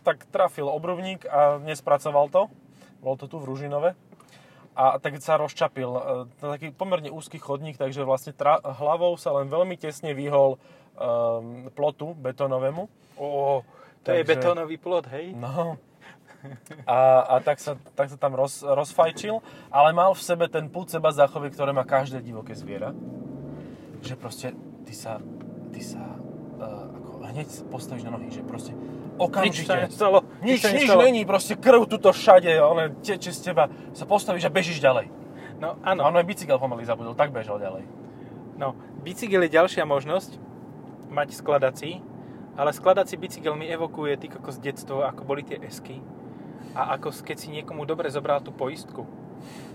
tak 0.00 0.24
trafil 0.32 0.72
obrubník 0.72 1.28
a 1.28 1.60
nespracoval 1.60 2.32
to. 2.32 2.48
Bol 3.04 3.20
to 3.20 3.28
tu 3.28 3.36
v 3.36 3.44
Ružinove. 3.44 3.92
A 4.72 4.96
tak 4.96 5.20
sa 5.20 5.36
rozčapil. 5.36 5.90
E, 5.92 6.00
To 6.40 6.42
je 6.48 6.52
taký 6.56 6.68
pomerne 6.72 7.12
úzky 7.12 7.36
chodník, 7.36 7.76
takže 7.76 8.08
vlastne 8.08 8.32
tra- 8.32 8.64
hlavou 8.64 9.20
sa 9.20 9.36
len 9.36 9.52
veľmi 9.52 9.76
tesne 9.76 10.16
vyhol 10.16 10.56
um, 10.96 11.68
plotu 11.76 12.16
betonovému. 12.16 12.88
Ó, 13.20 13.60
to 14.00 14.16
je 14.16 14.24
Takže- 14.24 14.32
betónový 14.32 14.76
plot, 14.80 15.12
hej? 15.12 15.36
No. 15.36 15.76
A, 16.86 16.96
a 17.26 17.34
tak, 17.42 17.58
sa, 17.58 17.74
tak 17.94 18.06
sa 18.08 18.16
tam 18.16 18.34
roz, 18.34 18.62
rozfajčil, 18.62 19.42
ale 19.68 19.90
mal 19.90 20.14
v 20.14 20.22
sebe 20.22 20.46
ten 20.46 20.70
púd 20.70 20.86
seba 20.86 21.10
záchovy, 21.10 21.50
ktoré 21.50 21.74
má 21.74 21.82
každé 21.82 22.22
divoké 22.22 22.54
zviera. 22.54 22.94
Že 24.02 24.14
proste 24.16 24.46
ty 24.86 24.94
sa, 24.94 25.18
ty 25.74 25.82
sa 25.82 25.98
uh, 25.98 26.92
ako 26.94 27.10
hneď 27.26 27.48
postavíš 27.68 28.04
na 28.06 28.14
nohy, 28.14 28.30
že 28.30 28.46
proste 28.46 28.70
Nič 28.70 29.18
sa 29.18 29.24
okamžite. 29.24 29.74
nestalo. 29.88 30.18
Nič, 30.44 30.60
sa 30.60 30.70
nič 30.70 30.84
nestalo. 30.86 31.00
není, 31.02 31.24
proste 31.24 31.56
krv 31.56 31.88
tuto 31.88 32.12
všade, 32.12 32.52
ona 32.60 32.92
teče 33.00 33.32
z 33.32 33.40
teba, 33.50 33.66
sa 33.96 34.04
postavíš 34.04 34.46
a 34.46 34.52
bežíš 34.52 34.78
ďalej. 34.78 35.08
No, 35.56 35.80
A 35.80 35.96
áno. 35.96 36.04
on 36.04 36.20
aj 36.20 36.28
bicykel 36.28 36.60
pomaly 36.60 36.84
zabudol, 36.84 37.16
tak 37.16 37.32
bežal 37.32 37.56
ďalej. 37.56 37.88
No, 38.60 38.76
bicykel 39.00 39.40
je 39.48 39.56
ďalšia 39.56 39.88
možnosť 39.88 40.36
mať 41.08 41.32
skladací, 41.32 42.04
ale 42.60 42.76
skladací 42.76 43.16
bicykel 43.16 43.56
mi 43.56 43.64
evokuje 43.68 44.20
ty 44.20 44.28
kokos 44.28 44.60
detstvo, 44.60 45.00
ako 45.04 45.24
boli 45.24 45.40
tie 45.44 45.56
esky. 45.64 46.00
A 46.74 46.96
ako 46.96 47.14
keď 47.20 47.36
si 47.36 47.48
niekomu 47.50 47.84
dobre 47.84 48.08
zobral 48.08 48.40
tú 48.40 48.50
poistku, 48.50 49.06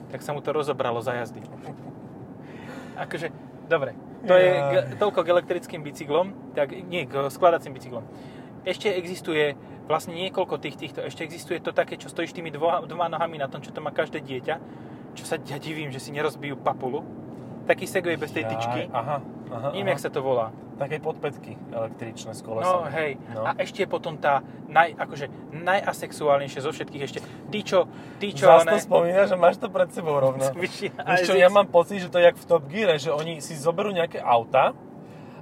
tak 0.10 0.20
sa 0.20 0.34
mu 0.34 0.40
to 0.40 0.52
rozobralo 0.52 1.00
za 1.00 1.14
jazdy. 1.14 1.40
Akože, 2.94 3.32
dobre, 3.66 3.96
to 4.24 4.34
je 4.34 4.50
Ja. 4.50 4.70
g- 4.70 5.00
toľko 5.00 5.20
k 5.24 5.28
elektrickým 5.30 5.82
bicyklom, 5.82 6.36
tak 6.54 6.76
nie, 6.76 7.08
k 7.08 7.30
skladacím 7.30 7.74
bicyklom. 7.74 8.04
Ešte 8.62 8.92
existuje 8.92 9.56
vlastne 9.88 10.14
niekoľko 10.14 10.56
tých 10.60 10.78
týchto, 10.78 11.02
ešte 11.02 11.24
existuje 11.24 11.58
to 11.58 11.72
také, 11.72 11.98
čo 11.98 12.06
stojíš 12.08 12.32
tými 12.32 12.52
dvo, 12.52 12.86
dvoma 12.86 13.10
nohami 13.10 13.40
na 13.40 13.48
tom, 13.48 13.60
čo 13.60 13.72
to 13.72 13.82
má 13.82 13.90
každé 13.90 14.22
dieťa, 14.22 14.56
čo 15.12 15.24
sa 15.26 15.40
ja 15.40 15.58
divím, 15.58 15.90
že 15.90 15.98
si 15.98 16.12
nerozbijú 16.12 16.56
papulu. 16.56 17.02
Taký 17.66 17.86
segway 17.86 18.16
bez 18.16 18.32
tej 18.32 18.46
tyčky. 18.46 18.90
Aha, 18.92 19.22
aha, 19.50 19.70
Neviem, 19.72 19.94
jak 19.94 20.02
sa 20.02 20.10
to 20.10 20.22
volá. 20.22 20.50
Také 20.82 20.98
podpätky 20.98 21.54
električné 21.70 22.34
s 22.34 22.42
No 22.42 22.48
kolesami. 22.50 22.90
hej, 22.90 23.12
No. 23.32 23.46
a 23.46 23.54
ešte 23.56 23.86
potom 23.86 24.18
tá 24.18 24.42
naj, 24.66 24.98
akože 24.98 25.30
najasexuálnejšia 25.54 26.62
zo 26.62 26.74
všetkých 26.74 27.04
ešte, 27.04 27.20
tí 27.48 27.62
čo, 27.62 27.86
tí 28.18 28.34
čo, 28.34 28.50
Zas 28.50 28.66
to 28.66 28.78
spomínaš, 28.82 29.30
že 29.30 29.38
máš 29.38 29.62
to 29.62 29.70
pred 29.70 29.94
sebou 29.94 30.18
rovno. 30.18 30.42
Vieš 30.58 30.90
čo, 31.22 31.38
ja 31.38 31.48
mám 31.48 31.70
pocit, 31.70 32.02
že 32.02 32.10
to 32.10 32.18
je 32.18 32.26
jak 32.26 32.36
v 32.36 32.46
Top 32.46 32.66
Gear, 32.66 32.98
že 32.98 33.14
oni 33.14 33.38
si 33.40 33.54
zoberú 33.54 33.94
nejaké 33.94 34.18
auta 34.18 34.74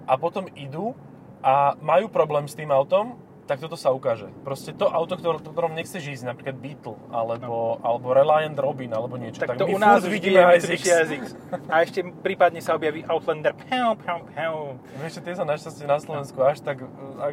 a 0.04 0.14
potom 0.16 0.52
idú 0.54 0.92
a 1.40 1.80
majú 1.80 2.12
problém 2.12 2.44
s 2.44 2.54
tým 2.54 2.68
autom, 2.68 3.16
tak 3.50 3.58
toto 3.58 3.74
sa 3.74 3.90
ukáže. 3.90 4.30
Proste 4.46 4.78
to 4.78 4.86
auto, 4.86 5.18
ktoré, 5.18 5.42
ktorom 5.42 5.74
nechceš 5.74 6.06
ísť, 6.06 6.24
napríklad 6.30 6.54
Beetle, 6.62 7.02
alebo, 7.10 7.82
alebo 7.82 8.14
Reliant 8.14 8.54
Robin, 8.54 8.94
alebo 8.94 9.18
niečo. 9.18 9.42
tak 9.42 9.58
to 9.58 9.66
my 9.66 9.74
u 9.74 9.82
nás 9.82 10.06
vidíme. 10.06 10.46
Mitsubishi 10.46 10.94
ASX. 10.94 11.34
A 11.66 11.82
ešte 11.82 12.06
prípadne 12.22 12.62
sa 12.62 12.78
objaví 12.78 13.02
Outlander. 13.10 13.58
Pau, 13.58 13.98
pau, 13.98 14.22
pau. 14.30 14.78
Vieš, 15.02 15.26
tie 15.26 15.34
sa 15.34 15.50
našťastie 15.50 15.90
na 15.90 15.98
Slovensku 15.98 16.38
až 16.46 16.62
tak, 16.62 16.86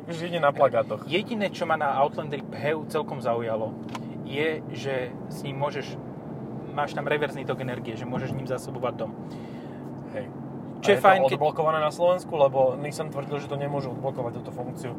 ide 0.09 0.41
na 0.41 0.57
plagátoch. 0.57 1.05
Jediné, 1.05 1.53
čo 1.53 1.69
ma 1.69 1.77
na 1.77 1.93
Outlanderi 2.01 2.41
PHEV 2.49 2.89
celkom 2.89 3.21
zaujalo, 3.21 3.77
je, 4.25 4.65
že 4.73 5.13
s 5.29 5.45
ním 5.45 5.61
môžeš, 5.61 6.01
máš 6.73 6.97
tam 6.97 7.05
reverzný 7.05 7.45
tok 7.45 7.61
energie, 7.61 7.93
že 7.93 8.09
môžeš 8.09 8.33
ním 8.33 8.49
zásobovať 8.49 8.95
dom. 8.97 9.13
Hej. 10.17 10.33
Čo 10.79 10.89
A 10.89 10.93
je 10.93 10.99
fajn, 10.99 11.19
to 11.19 11.27
keď- 11.27 11.37
odblokované 11.37 11.79
na 11.79 11.89
Slovensku, 11.89 12.33
lebo 12.33 12.77
Nissan 12.77 13.09
tvrdil, 13.09 13.39
že 13.39 13.49
to 13.49 13.57
nemôže 13.57 13.89
odblokovať 13.89 14.33
túto 14.37 14.51
funkciu 14.51 14.93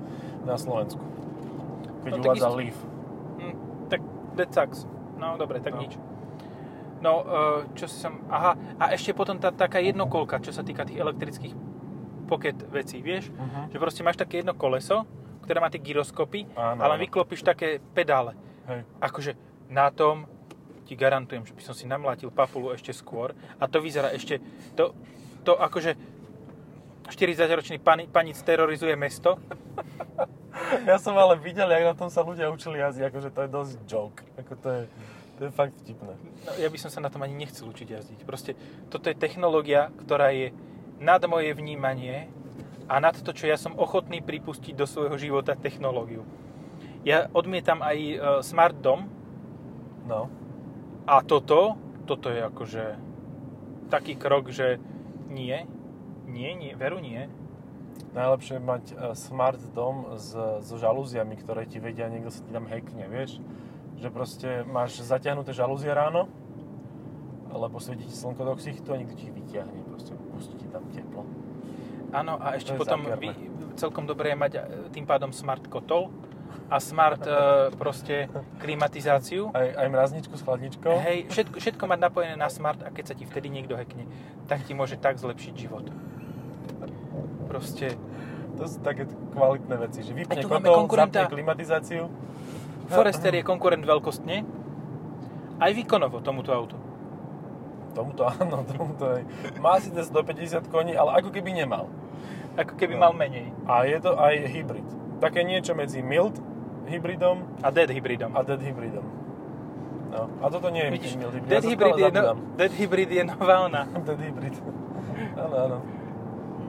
na 0.44 0.56
Slovensku. 0.56 1.02
Keď 2.04 2.12
No, 2.14 2.34
isto. 2.34 2.50
Leaf. 2.52 2.78
Hm, 3.38 3.56
tak 3.88 4.02
that 4.36 4.50
sucks. 4.50 4.80
No, 5.16 5.36
dobre, 5.36 5.60
tak 5.60 5.74
No. 5.74 5.82
nič. 5.82 5.94
No, 6.98 7.22
eh, 7.22 7.30
čo 7.74 7.86
som... 7.86 8.26
Aha, 8.28 8.58
a 8.76 8.90
ešte 8.90 9.14
potom 9.14 9.38
tá 9.38 9.52
taká 9.52 9.78
jednokolka, 9.78 10.40
čo 10.40 10.50
sa 10.50 10.62
týka 10.62 10.82
tých 10.82 10.98
elektrických 10.98 11.54
pocket 12.26 12.58
vecí, 12.68 13.00
vieš? 13.00 13.30
Mhm. 13.30 13.70
Že 13.70 13.78
proste 13.78 14.02
máš 14.02 14.18
také 14.18 14.42
jedno 14.42 14.54
koleso, 14.54 15.06
ktoré 15.42 15.60
má 15.60 15.70
tie 15.70 15.80
gyroskopy, 15.80 16.50
Áno, 16.54 16.82
ale 16.82 16.94
áno. 16.96 17.02
vyklopíš 17.02 17.40
také 17.42 17.80
pedále. 17.94 18.34
Hej. 18.66 18.84
Akože 19.00 19.32
na 19.70 19.88
tom 19.88 20.26
ti 20.84 20.96
garantujem, 20.96 21.44
že 21.44 21.54
by 21.54 21.62
som 21.62 21.72
si 21.72 21.86
namlátil 21.86 22.28
papulu 22.30 22.72
ešte 22.72 22.92
skôr 22.92 23.32
a 23.56 23.64
to 23.64 23.78
vyzerá 23.78 24.10
ešte, 24.10 24.40
to, 24.74 24.92
to 25.44 25.58
akože 25.58 25.98
40-ročný 27.08 27.80
pani, 27.80 28.06
panic 28.08 28.38
terorizuje 28.44 28.94
mesto. 28.96 29.40
Ja 30.84 31.00
som 31.00 31.16
ale 31.16 31.40
videl, 31.40 31.70
jak 31.70 31.86
na 31.86 31.96
tom 31.96 32.10
sa 32.12 32.26
ľudia 32.26 32.52
učili 32.52 32.82
jazdiť, 32.82 33.08
akože 33.08 33.30
to 33.32 33.40
je 33.46 33.50
dosť 33.50 33.74
joke. 33.88 34.20
Ako 34.36 34.54
to 34.60 34.68
je, 34.68 34.82
to 35.38 35.42
je 35.48 35.52
fakt 35.54 35.76
vtipné. 35.86 36.14
No, 36.18 36.52
ja 36.60 36.68
by 36.68 36.78
som 36.82 36.90
sa 36.92 37.00
na 37.00 37.08
tom 37.08 37.24
ani 37.24 37.38
nechcel 37.38 37.70
učiť 37.70 37.88
jazdiť. 37.88 38.20
Proste 38.28 38.58
toto 38.92 39.08
je 39.08 39.16
technológia, 39.16 39.94
ktorá 40.02 40.34
je 40.36 40.52
nad 40.98 41.22
moje 41.30 41.54
vnímanie 41.56 42.28
a 42.90 43.00
nad 43.00 43.16
to, 43.16 43.32
čo 43.32 43.48
ja 43.48 43.56
som 43.56 43.80
ochotný 43.80 44.20
pripustiť 44.20 44.74
do 44.76 44.84
svojho 44.90 45.16
života 45.16 45.56
technológiu. 45.56 46.26
Ja 47.08 47.32
odmietam 47.32 47.80
aj 47.80 47.98
e, 47.98 48.16
smart 48.44 48.76
dom 48.82 49.08
No. 50.08 50.32
a 51.04 51.20
toto, 51.20 51.76
toto 52.08 52.32
je 52.32 52.40
akože 52.40 52.84
taký 53.92 54.16
krok, 54.16 54.56
že 54.56 54.80
nie, 55.28 55.68
nie, 56.28 56.52
nie, 56.56 56.74
veru 56.76 57.00
nie. 57.00 57.28
Najlepšie 58.14 58.58
je 58.58 58.64
mať 58.64 58.84
e, 58.92 58.96
smart 59.14 59.62
dom 59.74 60.18
s, 60.18 60.34
so 60.66 60.76
žalúziami, 60.78 61.38
ktoré 61.38 61.66
ti 61.70 61.78
vedia, 61.78 62.10
niekto 62.10 62.34
sa 62.34 62.42
ti 62.42 62.52
tam 62.54 62.66
hackne, 62.66 63.06
vieš? 63.10 63.42
Že 63.98 64.08
proste 64.14 64.50
máš 64.66 65.02
zatiahnuté 65.02 65.54
žalúzie 65.54 65.90
ráno, 65.90 66.30
lebo 67.50 67.82
svieti 67.82 68.06
ti 68.06 68.16
slnko 68.16 68.42
do 68.42 68.54
ksichtu 68.58 68.94
a 68.94 69.00
niekto 69.02 69.18
ti 69.18 69.30
ich 69.30 69.36
vyťahne, 69.36 69.80
proste 69.90 70.14
pustí 70.34 70.56
ti 70.58 70.68
tam 70.70 70.86
teplo. 70.94 71.26
Áno, 72.14 72.40
a 72.40 72.56
ešte 72.56 72.78
potom 72.78 73.04
vy, 73.20 73.36
celkom 73.76 74.08
dobré 74.08 74.34
je 74.34 74.38
mať 74.40 74.52
e, 74.56 74.62
tým 74.94 75.06
pádom 75.06 75.34
smart 75.36 75.66
kotol 75.68 76.10
a 76.68 76.78
smart 76.80 77.24
e, 77.24 77.32
proste 77.76 78.28
klimatizáciu. 78.60 79.56
Aj, 79.56 79.72
aj 79.72 79.88
mrazničku 79.88 80.36
s 80.36 80.44
chladničkou. 80.44 80.94
Hej, 81.00 81.32
všetko, 81.32 81.56
všetko 81.64 81.84
mať 81.88 82.00
napojené 82.00 82.36
na 82.36 82.52
smart 82.52 82.84
a 82.84 82.92
keď 82.92 83.06
sa 83.08 83.16
ti 83.16 83.24
vtedy 83.24 83.48
niekto 83.48 83.74
hackne, 83.74 84.04
tak 84.46 84.68
ti 84.68 84.76
môže 84.76 85.00
tak 85.00 85.16
zlepšiť 85.16 85.54
život. 85.56 85.88
Proste 87.48 87.96
To 88.58 88.66
sú 88.66 88.82
také 88.82 89.06
kvalitné 89.38 89.76
veci, 89.78 90.02
že 90.02 90.18
vypne 90.18 90.42
kotol, 90.42 90.90
zapne 90.90 91.30
klimatizáciu. 91.30 92.10
Forester 92.90 93.30
je 93.30 93.46
konkurent 93.46 93.86
veľkostne, 93.86 94.42
aj 95.62 95.72
výkonovo 95.78 96.26
tomuto 96.26 96.50
autu. 96.50 96.74
Tomuto 97.94 98.26
áno, 98.26 98.66
tomuto 98.66 99.14
aj. 99.14 99.22
Má 99.62 99.78
síce 99.78 100.02
150 100.02 100.74
koní, 100.74 100.98
ale 100.98 101.22
ako 101.22 101.30
keby 101.30 101.54
nemal. 101.54 101.86
Ako 102.58 102.74
keby 102.74 102.98
No. 102.98 103.06
mal 103.06 103.14
menej. 103.14 103.54
A 103.70 103.86
je 103.86 104.02
to 104.02 104.18
aj 104.18 104.34
hybrid. 104.50 104.88
Také 105.22 105.46
niečo 105.46 105.78
medzi 105.78 106.02
mild 106.02 106.42
hybridom 106.88 107.38
A 107.62 107.70
dead 107.70 107.90
hybridom. 107.90 108.32
a 108.34 108.42
dead 108.44 108.60
hybridom. 108.60 109.06
No. 110.08 110.22
A 110.40 110.46
toto 110.48 110.72
nie 110.72 110.82
je 110.82 110.92
Vidíš, 110.92 111.14
mild 111.16 111.34
hybrid. 111.34 111.50
dead, 111.52 111.64
ja 111.64 111.70
hybrid 111.70 111.96
je 111.98 112.10
no, 112.10 112.34
dead 112.56 112.72
hybrid 112.74 113.10
je 113.12 113.24
nová 113.24 113.56
ona. 113.62 113.84
Dead 114.08 114.20
hybrid. 114.20 114.56
áno, 115.36 115.56
áno. 115.60 115.78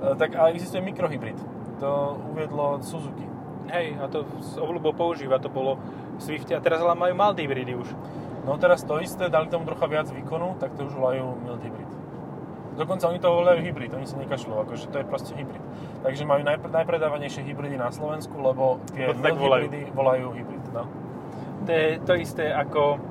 E, 0.03 0.15
Tak 0.15 0.31
a 0.35 0.51
existuje 0.51 0.83
mikrohybrid. 0.83 1.39
To 1.79 2.19
uviedlo 2.29 2.83
Suzuki. 2.83 3.23
Hej, 3.71 3.95
a 4.01 4.09
to 4.09 4.27
s 4.43 4.57
obľubou 4.57 4.91
používa, 4.93 5.39
to 5.39 5.47
bolo 5.47 5.79
v 6.19 6.21
Swifte 6.21 6.57
a 6.57 6.61
teraz 6.61 6.81
ale 6.81 6.99
majú 6.99 7.15
mild 7.15 7.39
hybridy 7.39 7.77
už. 7.77 7.87
No 8.43 8.57
teraz 8.57 8.81
to 8.83 8.99
isté, 8.99 9.29
dali 9.29 9.47
tomu 9.47 9.69
trocha 9.69 9.87
viac 9.87 10.09
výkonu, 10.09 10.57
tak 10.59 10.73
to 10.75 10.89
už 10.89 10.97
volajú 10.97 11.37
mild 11.39 11.61
hybrid. 11.63 11.91
Dokonca 12.79 13.05
oni 13.05 13.19
to 13.19 13.29
volajú 13.29 13.59
hybrid, 13.61 13.91
oni 13.91 14.07
sa 14.07 14.15
nekašľú, 14.17 14.55
akože 14.63 14.87
to 14.89 14.97
je 14.97 15.05
proste 15.05 15.35
hybrid. 15.35 15.59
Takže 16.01 16.23
majú 16.23 16.47
najpr- 16.47 16.71
najpredávanejšie 16.71 17.43
hybridy 17.43 17.75
na 17.75 17.91
Slovensku, 17.91 18.39
lebo 18.39 18.79
tie 18.89 19.11
tak 19.11 19.35
volajú. 19.35 19.67
hybridy 19.67 19.91
volajú 19.91 20.27
hybrid. 20.31 20.65
No. 20.71 20.87
To 21.61 21.71
je 21.71 21.87
to 21.99 22.13
isté 22.15 22.49
ako 22.49 23.03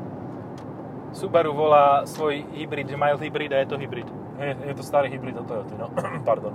Subaru 1.10 1.52
volá 1.52 2.06
svoj 2.06 2.48
hybrid, 2.54 2.88
že 2.88 2.96
mild 2.96 3.20
hybrid 3.20 3.52
a 3.52 3.60
je 3.60 3.68
to 3.68 3.76
hybrid. 3.76 4.08
Je, 4.38 4.54
je 4.64 4.74
to 4.74 4.84
starý 4.86 5.10
hybrid 5.10 5.36
od 5.36 5.44
Toyoty, 5.44 5.76
no. 5.76 5.90
Pardon. 6.30 6.54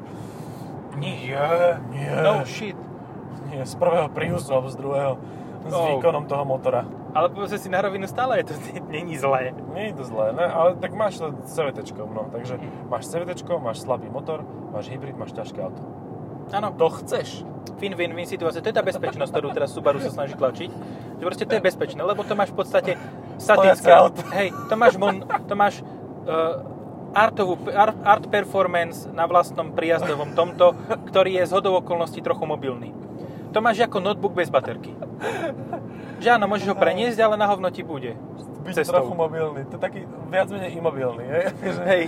Nie. 0.94 1.36
Nie. 1.90 2.10
No 2.16 2.44
shit. 2.44 2.76
Nie, 3.44 3.64
z 3.64 3.74
prvého 3.74 4.08
Priusu 4.08 4.54
z 4.66 4.76
druhého 4.76 5.18
s 5.62 5.72
Oh. 5.72 5.94
výkonom 5.94 6.26
toho 6.26 6.44
motora. 6.44 6.82
Ale 7.12 7.28
povedzme 7.28 7.60
si 7.60 7.68
na 7.68 7.84
rovinu, 7.84 8.08
stále 8.08 8.40
je 8.40 8.52
to 8.52 8.54
není 8.96 9.20
zlé. 9.20 9.52
Nie 9.76 9.92
je 9.92 9.94
to 10.00 10.04
zlé, 10.08 10.32
ne? 10.32 10.46
ale 10.48 10.80
tak 10.80 10.96
máš 10.96 11.20
to 11.20 11.36
CVT, 11.44 11.92
no. 11.96 12.32
Takže 12.32 12.56
máš 12.88 13.12
CVT, 13.12 13.44
máš 13.60 13.84
slabý 13.84 14.08
motor, 14.08 14.44
máš 14.72 14.88
hybrid, 14.88 15.16
máš 15.16 15.36
ťažké 15.36 15.60
auto. 15.60 15.84
Áno. 16.52 16.74
To 16.76 16.88
chceš. 16.90 17.46
Win-win-win 17.78 18.26
situácia. 18.26 18.58
To 18.58 18.68
je 18.68 18.76
tá 18.76 18.82
bezpečnosť, 18.82 19.30
ktorú 19.30 19.54
teraz 19.54 19.70
Subaru 19.70 20.02
sa 20.02 20.10
snaží 20.10 20.34
tlačiť. 20.34 20.70
Že 21.20 21.24
proste 21.24 21.46
to 21.46 21.54
je 21.54 21.62
bezpečné, 21.62 22.00
lebo 22.02 22.26
to 22.26 22.34
máš 22.34 22.50
v 22.50 22.58
podstate 22.58 22.92
statické. 23.38 23.90
auto. 23.94 24.20
Hej, 24.34 24.50
to 24.66 24.74
máš, 24.74 24.98
mon, 24.98 25.22
to 25.22 25.54
máš 25.54 25.80
uh, 26.26 26.66
artovú, 27.14 27.60
art, 27.70 27.96
art 28.02 28.24
performance 28.26 29.06
na 29.10 29.28
vlastnom 29.28 29.70
príjazdovom 29.72 30.34
tomto, 30.34 30.74
ktorý 31.12 31.38
je 31.40 31.44
z 31.48 31.52
hodou 31.54 31.78
okolností 31.78 32.24
trochu 32.24 32.44
mobilný. 32.48 32.90
To 33.52 33.60
máš 33.60 33.80
ako 33.80 34.00
notebook 34.00 34.32
bez 34.32 34.48
baterky. 34.48 34.96
Že 36.18 36.34
áno, 36.34 36.46
môžeš 36.46 36.72
ho 36.72 36.74
preniesť, 36.74 37.20
ale 37.20 37.36
na 37.36 37.44
hovno 37.44 37.68
ti 37.68 37.80
bude. 37.80 38.16
Byť 38.62 38.74
Cestou. 38.80 38.96
trochu 38.96 39.12
mobilný. 39.12 39.60
To 39.68 39.76
je 39.76 39.80
taký 39.80 40.00
viac 40.30 40.48
menej 40.48 40.72
imobilný. 40.72 41.22
Hej? 41.22 41.44
Že 41.76 41.82
Hej, 41.84 42.04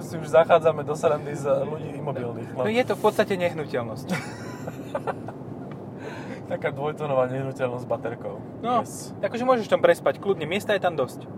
Si 0.00 0.16
už 0.16 0.26
zachádzame 0.26 0.80
do 0.80 0.96
srandy 0.96 1.36
z 1.36 1.44
ľudí 1.60 1.92
imobilných. 1.92 2.56
no 2.56 2.64
je 2.64 2.82
to 2.82 2.96
v 2.96 3.00
podstate 3.00 3.36
nehnuteľnosť. 3.36 4.08
Taká 6.48 6.72
dvojtonová 6.72 7.28
nehnuteľnosť 7.28 7.84
s 7.84 7.86
baterkou. 7.86 8.40
No, 8.58 8.80
Yes. 8.80 9.12
akože 9.20 9.44
môžeš 9.44 9.68
tam 9.68 9.78
prespať, 9.78 10.18
kľudne, 10.18 10.48
miesta 10.48 10.72
je 10.72 10.80
tam 10.80 10.96
dosť. 10.96 11.28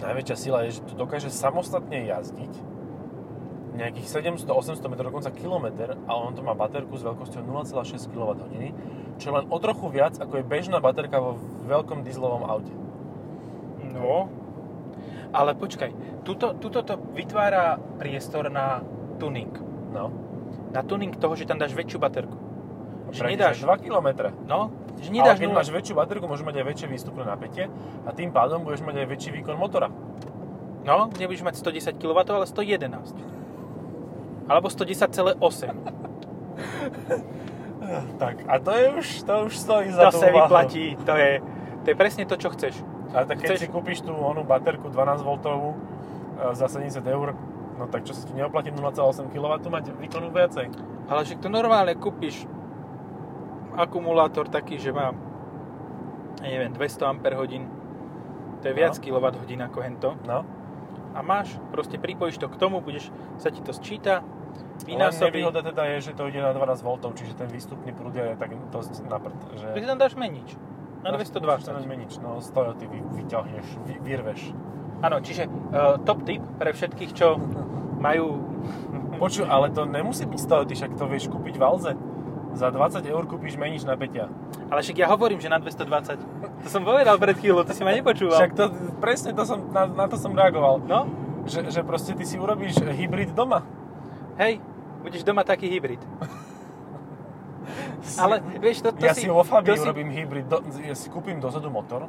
Najväčšia 0.00 0.36
sila 0.38 0.64
je, 0.64 0.78
že 0.78 0.80
to 0.86 0.94
dokáže 0.96 1.28
samostatne 1.28 2.06
jazdiť 2.06 2.52
nejakých 3.80 4.06
700-800 4.44 4.84
m, 4.86 4.94
dokonca 5.00 5.32
kilometr, 5.32 5.96
ale 6.04 6.20
on 6.20 6.36
to 6.36 6.44
má 6.44 6.52
baterku 6.52 6.94
s 6.94 7.02
veľkosťou 7.02 7.40
0,6 7.48 8.12
kWh, 8.12 8.42
čo 9.16 9.24
je 9.24 9.34
len 9.34 9.44
o 9.48 9.56
trochu 9.56 9.86
viac, 9.88 10.20
ako 10.20 10.40
je 10.40 10.44
bežná 10.44 10.78
baterka 10.84 11.16
vo 11.16 11.40
veľkom 11.64 12.04
dieselovom 12.04 12.44
aute. 12.44 12.72
No, 13.90 14.28
ale 15.32 15.56
počkaj, 15.56 16.22
tuto, 16.22 16.54
tuto 16.58 16.84
to 16.84 16.94
vytvára 17.16 17.80
priestor 17.96 18.52
na 18.52 18.84
tuning. 19.16 19.50
No. 19.90 20.12
Na 20.70 20.82
tuning 20.86 21.14
toho, 21.16 21.34
že 21.34 21.46
tam 21.46 21.58
dáš 21.58 21.74
väčšiu 21.74 21.98
baterku. 21.98 22.36
Že 23.10 23.34
nedáš, 23.34 23.58
až 23.58 23.66
2 23.66 23.90
km. 23.90 24.30
no, 24.46 24.70
že 25.02 25.10
Ale 25.10 25.16
nedáš 25.18 25.38
keď 25.42 25.48
nula. 25.50 25.58
máš 25.58 25.70
väčšiu 25.74 25.94
baterku, 25.98 26.24
môžeš 26.30 26.46
mať 26.46 26.56
aj 26.62 26.66
väčšie 26.70 26.86
výstupné 26.86 27.24
napätie 27.26 27.66
a 28.06 28.10
tým 28.14 28.30
pádom 28.30 28.62
budeš 28.62 28.86
mať 28.86 29.02
aj 29.02 29.06
väčší 29.10 29.30
výkon 29.34 29.58
motora. 29.58 29.90
No, 30.86 31.10
nebudeš 31.18 31.42
mať 31.42 31.58
110 31.58 31.98
kW, 31.98 32.18
ale 32.30 32.46
111. 32.46 33.39
Alebo 34.50 34.66
110,8. 34.66 35.38
Tak, 38.18 38.46
a 38.46 38.54
to 38.62 38.70
je 38.70 38.86
už, 38.92 39.06
to 39.26 39.34
už 39.50 39.54
stojí 39.56 39.90
za 39.90 40.10
To 40.10 40.14
tú 40.14 40.18
sa 40.22 40.28
vyplatí, 40.30 40.94
to 41.02 41.14
je, 41.16 41.42
to 41.82 41.86
je 41.90 41.96
presne 41.96 42.22
to, 42.22 42.38
čo 42.38 42.52
chceš. 42.54 42.78
A 43.10 43.26
tak 43.26 43.42
keď 43.42 43.56
Chceš- 43.56 43.62
si 43.66 43.66
kúpiš 43.66 43.98
tú 44.06 44.14
onú 44.14 44.46
baterku 44.46 44.86
12V 44.86 45.26
e, 45.26 45.74
za 46.54 46.70
70 46.70 47.02
eur, 47.02 47.34
no 47.74 47.90
tak 47.90 48.06
čo 48.06 48.14
sa 48.14 48.22
ti 48.22 48.30
neoplatí 48.30 48.70
0,8 48.70 49.34
kW 49.34 49.66
mať 49.66 49.84
výkonu 49.98 50.30
viacej? 50.30 50.70
Ale 51.10 51.26
však 51.26 51.42
to 51.42 51.50
normálne 51.50 51.90
kúpiš 51.98 52.46
akumulátor 53.74 54.46
taký, 54.46 54.78
že 54.78 54.94
má 54.94 55.10
neviem, 56.38 56.70
200 56.70 57.10
Ah 57.10 57.66
to 58.62 58.70
je 58.70 58.74
viac 58.76 58.94
No. 58.94 59.02
kWh 59.02 59.34
ako 59.66 59.78
hento 59.82 60.10
No. 60.30 60.46
a 61.10 61.18
máš, 61.20 61.58
proste 61.74 61.98
pripojíš 61.98 62.38
to 62.38 62.46
k 62.46 62.54
tomu, 62.54 62.78
budeš, 62.78 63.10
sa 63.42 63.50
ti 63.50 63.58
to 63.58 63.74
sčíta, 63.74 64.22
Len 64.84 64.96
vynásobí, 64.96 65.40
nevýhoda 65.40 65.60
teda 65.60 65.82
je, 65.96 65.96
že 66.08 66.12
to 66.16 66.28
ide 66.30 66.40
na 66.40 66.52
12V, 66.56 66.88
čiže 67.16 67.32
ten 67.36 67.48
výstupný 67.52 67.90
prúd 67.92 68.14
je 68.16 68.36
tak 68.38 68.50
dosť 68.72 69.04
na 69.08 69.18
prd. 69.20 69.38
Že 69.56 69.66
ty 69.76 69.80
tam 69.84 69.98
dáš 69.98 70.14
menič 70.16 70.56
na 71.00 71.16
Musíš 71.16 71.32
to 71.32 71.40
dať 71.40 71.64
220. 71.64 71.88
menič, 71.88 72.12
no 72.20 72.44
z 72.44 72.48
Toyoty 72.52 72.84
vy, 72.84 73.00
vyťahneš, 73.00 73.66
vy, 73.88 73.94
vyrveš. 74.04 74.40
Áno, 75.00 75.16
čiže 75.24 75.48
uh, 75.48 75.96
top 76.04 76.28
tip 76.28 76.44
pre 76.60 76.76
všetkých, 76.76 77.10
čo 77.16 77.40
majú... 78.00 78.44
Počuj, 79.16 79.48
ale 79.48 79.72
to 79.72 79.88
nemusí 79.88 80.28
byť 80.28 80.40
z 80.40 80.46
Toyoty, 80.48 80.72
však 80.76 80.92
to 81.00 81.04
vieš 81.08 81.32
kúpiť 81.32 81.56
v 81.56 81.62
Alze. 81.64 81.92
Za 82.52 82.68
20 82.68 83.00
eur 83.06 83.24
kúpiš 83.24 83.56
menič 83.56 83.86
na 83.86 83.96
Peťa. 83.96 84.28
Ale 84.68 84.84
však 84.84 84.96
ja 85.00 85.06
hovorím, 85.08 85.40
že 85.40 85.48
na 85.48 85.56
220. 85.56 86.20
To 86.66 86.68
som 86.68 86.82
povedal 86.84 87.16
pred 87.16 87.38
chvíľou, 87.38 87.64
ty 87.64 87.72
si 87.72 87.80
ma 87.80 87.96
nepočúval. 87.96 88.36
Však 88.36 88.52
to, 88.52 88.64
presne 89.00 89.32
to 89.32 89.46
som, 89.48 89.72
na, 89.72 89.88
na 89.88 90.04
to 90.04 90.20
som 90.20 90.36
reagoval. 90.36 90.84
No, 90.84 91.08
Že, 91.48 91.72
že 91.72 91.80
proste 91.80 92.12
ty 92.12 92.28
si 92.28 92.36
urobíš 92.36 92.76
hybrid 92.84 93.32
doma. 93.32 93.64
hej, 94.36 94.60
budeš 95.02 95.24
doma 95.24 95.42
taký 95.42 95.68
hybrid. 95.68 96.00
Ale 98.22 98.40
vieš, 98.58 98.82
to, 98.82 98.90
to 98.96 99.04
ja 99.04 99.14
si... 99.14 99.28
vo 99.28 99.44
Fabii 99.44 99.76
si- 99.76 99.84
urobím 99.84 100.10
hybrid, 100.10 100.48
do, 100.48 100.64
ja 100.80 100.96
si 100.96 101.12
kúpim 101.12 101.38
dozadu 101.38 101.70
motor 101.70 102.08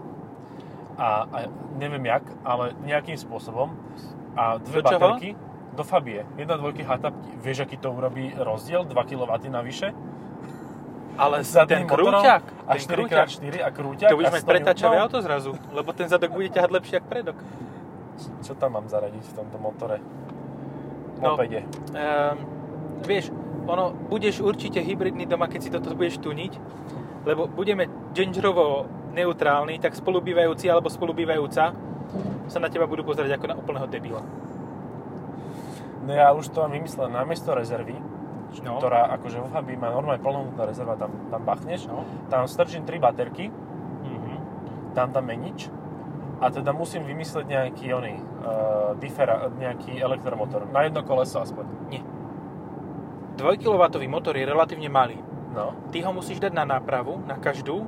a, 0.98 1.28
a 1.28 1.38
neviem 1.76 2.06
jak, 2.08 2.24
ale 2.46 2.74
nejakým 2.86 3.18
spôsobom 3.18 3.74
a 4.34 4.58
dve 4.62 4.82
Do 4.82 4.90
čoho? 4.90 5.00
baterky 5.00 5.36
do 5.72 5.84
Fabie. 5.88 6.28
Jedna 6.36 6.60
dvojky 6.60 6.84
hatapky. 6.84 7.32
Vieš, 7.40 7.64
aký 7.64 7.80
to 7.80 7.96
urobí 7.96 8.36
rozdiel? 8.36 8.84
2 8.84 8.92
kW 8.92 9.32
navyše? 9.48 9.96
Ale 11.16 11.44
Zadným 11.48 11.68
ten 11.68 11.84
krúťak, 11.88 12.44
a 12.68 12.72
ten 12.76 12.88
krúťak, 12.88 13.28
4x4 13.32 13.56
a 13.64 13.70
krúťak 13.72 14.10
to 14.12 14.20
budeš 14.20 14.36
mať 14.36 14.44
100 14.44 14.52
pretáčavé 14.52 14.96
Newtonov. 15.00 15.12
auto 15.12 15.18
zrazu, 15.24 15.52
lebo 15.72 15.90
ten 15.96 16.08
zadok 16.12 16.32
bude 16.36 16.52
ťahať 16.52 16.72
lepšie 16.72 16.96
ako 17.00 17.08
predok. 17.08 17.38
Čo 18.44 18.54
tam 18.60 18.76
mám 18.76 18.88
zaradiť 18.92 19.24
v 19.24 19.34
tomto 19.34 19.58
motore? 19.58 19.98
No. 21.24 21.40
Mopede. 21.40 21.64
Vieš, 23.02 23.34
ono, 23.68 23.94
budeš 24.10 24.42
určite 24.42 24.82
hybridný 24.82 25.26
doma, 25.26 25.48
keď 25.48 25.60
si 25.62 25.70
toto 25.70 25.94
budeš 25.94 26.22
tuniť, 26.22 26.54
lebo 27.26 27.46
budeme 27.46 27.86
genderovo 28.14 28.86
neutrálni, 29.14 29.78
tak 29.78 29.94
spolubývajúci 29.94 30.72
alebo 30.72 30.88
spolubývajúca 30.90 31.64
sa 32.48 32.58
na 32.60 32.68
teba 32.68 32.88
budú 32.88 33.04
pozerať 33.04 33.38
ako 33.38 33.46
na 33.48 33.56
úplného 33.56 33.88
debila. 33.88 34.24
No 36.02 36.12
ja 36.12 36.34
už 36.34 36.50
to 36.50 36.66
mám 36.66 36.74
vymyslené 36.74 37.14
namiesto 37.14 37.54
rezervy, 37.54 37.94
No. 38.68 38.84
ktorá 38.84 39.08
akože 39.16 39.40
vo 39.40 39.48
Fabii 39.48 39.80
má 39.80 39.96
normálne 39.96 40.20
plnohodnotná 40.20 40.68
rezerva, 40.68 41.00
tam, 41.00 41.08
tam 41.32 41.42
bachneš, 41.48 41.88
No. 41.88 42.04
tam 42.28 42.52
strčím 42.52 42.84
3 42.84 43.00
baterky, 43.00 43.48
Mhm. 44.04 44.34
dám 44.92 45.16
tam 45.16 45.24
menič 45.24 45.72
a 46.44 46.52
teda 46.52 46.76
musím 46.76 47.08
vymysleť 47.08 47.48
nejaký 47.48 47.94
oný, 47.96 48.18
uh, 48.18 48.92
differa, 49.00 49.48
nejaký 49.56 50.04
elektromotor, 50.04 50.68
na 50.68 50.84
jedno 50.84 51.00
koleso 51.06 51.40
aspoň. 51.40 51.64
Nie. 51.88 52.04
2 53.34 53.58
kW 53.58 53.82
motor 54.06 54.34
je 54.34 54.44
relatívne 54.44 54.88
malý. 54.88 55.18
No, 55.52 55.76
Ty 55.90 55.98
ho 56.02 56.12
musíš 56.12 56.40
dať 56.40 56.54
na 56.54 56.64
nápravu, 56.66 57.20
na 57.22 57.36
každú. 57.36 57.84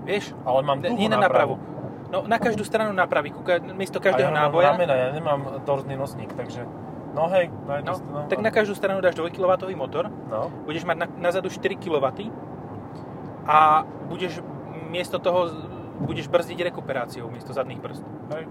Vieš? 0.00 0.32
ale 0.42 0.62
mám 0.62 0.80
dlhú 0.80 0.96
nie 0.96 1.06
na 1.06 1.18
nápravu. 1.18 1.60
No, 2.08 2.24
na 2.24 2.36
každú 2.36 2.62
stranu 2.62 2.90
nápravy, 2.90 3.30
ka- 3.36 3.62
miesto 3.70 3.98
A 3.98 4.02
každého 4.02 4.26
ja 4.26 4.34
mám 4.34 4.50
náboja. 4.50 4.74
ramena, 4.74 4.94
ja 4.94 5.08
nemám 5.10 5.62
torzný 5.62 5.94
nosník, 5.94 6.32
takže... 6.32 6.66
No 7.10 7.26
hej, 7.28 7.50
na 7.64 7.82
No, 7.84 7.94
stranu- 7.94 8.26
tak 8.26 8.38
na 8.40 8.50
každú 8.50 8.74
stranu 8.74 8.98
dáš 8.98 9.14
2 9.14 9.30
kW 9.30 9.46
motor, 9.74 10.10
No, 10.26 10.50
budeš 10.64 10.82
mať 10.82 10.96
na, 10.96 11.06
nazadu 11.20 11.46
4 11.46 11.74
kW 11.76 12.06
a 13.44 13.82
budeš 14.06 14.42
miesto 14.86 15.18
toho 15.18 15.50
budeš 16.00 16.26
brzdiť 16.26 16.58
rekuperáciou 16.64 17.28
miesto 17.28 17.52
zadných 17.52 17.78
brzd. 17.78 18.02
hej. 18.32 18.44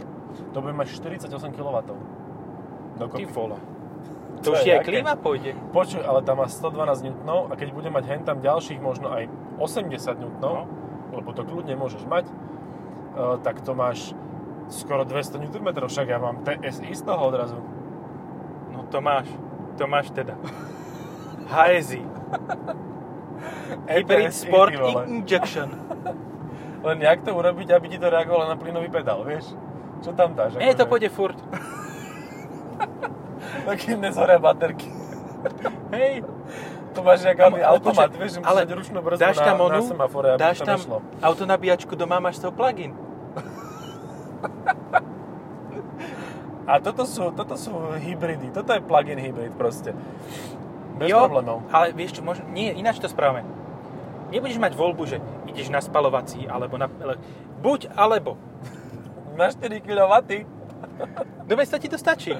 To 0.51 0.61
bude 0.61 0.71
mať 0.71 0.87
48 0.93 1.27
kW. 1.49 1.77
Ty 1.81 1.93
Dokopy. 2.99 3.25
vole. 3.25 3.57
To 4.39 4.55
To 4.55 4.55
už 4.55 4.63
aj 4.63 4.87
klíma 4.87 5.19
pôjde. 5.19 5.51
Počuj, 5.75 5.99
ale 5.99 6.23
tam 6.23 6.39
má 6.39 6.47
112 6.47 7.11
N 7.11 7.27
a 7.27 7.53
keď 7.59 7.75
bude 7.75 7.91
mať 7.91 8.03
hen 8.07 8.21
tam 8.23 8.39
ďalších 8.39 8.79
možno 8.79 9.11
aj 9.11 9.27
80 9.59 9.91
N, 10.15 10.31
No. 10.39 10.63
lebo 11.11 11.35
to 11.35 11.43
kľudne 11.43 11.75
môžeš 11.75 12.07
mať, 12.07 12.25
e, 12.29 12.33
tak 13.43 13.59
to 13.67 13.75
máš 13.75 14.15
skoro 14.71 15.03
200 15.03 15.43
Nm, 15.43 15.67
však 15.75 16.07
ja 16.07 16.23
mám 16.23 16.39
TSI 16.47 16.95
z 16.95 17.01
toho 17.03 17.19
odrazu. 17.27 17.59
No 18.71 18.87
to 18.87 19.03
máš. 19.03 19.27
To 19.75 19.87
máš 19.91 20.07
teda. 20.15 20.39
HSI. 21.51 22.03
Hybrid 23.91 24.31
Sport. 24.31 24.75
Injection. 25.07 25.69
Len 26.79 26.97
jak 27.03 27.27
to 27.27 27.35
urobiť, 27.35 27.75
aby 27.75 27.85
ti 27.91 27.97
to 27.99 28.07
reagovalo 28.07 28.47
na 28.47 28.55
plynový 28.55 28.87
pedál, 28.87 29.23
vieš? 29.27 29.51
Čo 29.99 30.15
tam 30.15 30.31
dáš? 30.31 30.55
Nie, 30.55 30.71
to 30.71 30.87
akože? 30.87 30.91
pôjde 30.95 31.09
furt. 31.11 31.35
Takým 33.69 34.01
nezhoria 34.01 34.39
baterky. 34.39 34.89
Hej. 35.93 36.25
To 36.93 37.05
máš 37.05 37.21
jak 37.21 37.37
Ale- 37.37 37.61
ale 37.61 37.69
automat, 37.69 38.09
počkaj, 38.09 38.17
vieš, 38.17 38.31
že 38.33 38.39
ale 38.41 38.59
ručnú 38.65 38.99
brzdu 38.99 39.21
dáš 39.21 39.37
na, 39.37 39.45
tam 39.45 39.57
na 39.57 39.63
onu, 39.69 39.81
semafore, 39.85 40.27
aby 40.33 40.41
dáš 40.41 40.57
to 40.57 40.65
tam 40.65 40.79
nešlo. 40.81 40.97
autonabíjačku 41.21 41.93
doma, 41.93 42.17
máš 42.17 42.41
toho 42.41 42.49
plugin. 42.49 42.97
A 46.69 46.77
toto 46.77 47.01
sú, 47.05 47.33
toto 47.33 47.57
sú 47.57 47.73
hybridy, 47.97 48.53
toto 48.53 48.73
je 48.73 48.81
plug-in 48.81 49.17
hybrid 49.17 49.53
proste. 49.57 49.93
Bez 51.01 51.09
jo, 51.09 51.25
problémov. 51.25 51.65
ale 51.73 51.97
vieš 51.97 52.19
čo, 52.19 52.21
možno, 52.21 52.45
nie, 52.49 52.69
ináč 52.69 53.01
to 53.01 53.09
správame. 53.09 53.41
Nebudeš 54.29 54.61
mať 54.61 54.77
voľbu, 54.77 55.03
že 55.09 55.17
ideš 55.49 55.73
na 55.73 55.81
spalovací, 55.81 56.45
alebo 56.45 56.77
na... 56.77 56.85
ele- 57.01 57.17
Buď, 57.59 57.89
alebo. 57.97 58.37
Na 59.33 59.49
4 59.49 59.81
kW. 59.81 60.13
No 61.49 61.53
veď 61.57 61.67
to 61.73 61.77
ti 61.81 61.89
to 61.89 61.97
stačí. 61.97 62.37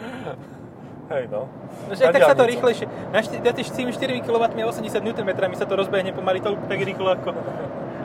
Hej 1.10 1.26
no. 1.28 1.50
No, 1.90 1.94
však 1.98 2.14
tak 2.14 2.22
sa 2.22 2.38
to 2.38 2.46
diaľnicu. 2.46 2.54
rýchlejšie. 2.54 2.86
Na, 3.10 3.20
na 3.22 3.52
tých 3.52 3.70
4 3.74 3.98
kW 4.22 4.44
a 4.46 4.66
80 4.70 4.94
Nm 5.02 5.30
sa 5.58 5.66
to 5.66 5.74
rozbehne 5.74 6.14
pomaly 6.14 6.38
toľko 6.38 6.70
tak 6.70 6.80
rýchlo 6.80 7.10
ako, 7.18 7.30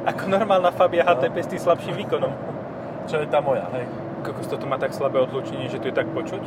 ako 0.09 0.23
normálna 0.25 0.73
Fabia 0.73 1.05
HTP 1.05 1.37
s 1.45 1.49
tým 1.53 1.61
slabším 1.61 1.95
výkonom. 2.01 2.33
Čo 3.05 3.21
je 3.21 3.29
tá 3.29 3.45
moja, 3.45 3.69
hej. 3.77 3.85
Kokos, 4.25 4.49
toto 4.49 4.65
má 4.65 4.81
tak 4.81 4.97
slabé 4.97 5.21
odlučenie, 5.21 5.69
že 5.69 5.77
to 5.77 5.93
je 5.93 5.95
tak 5.95 6.09
počuť. 6.09 6.41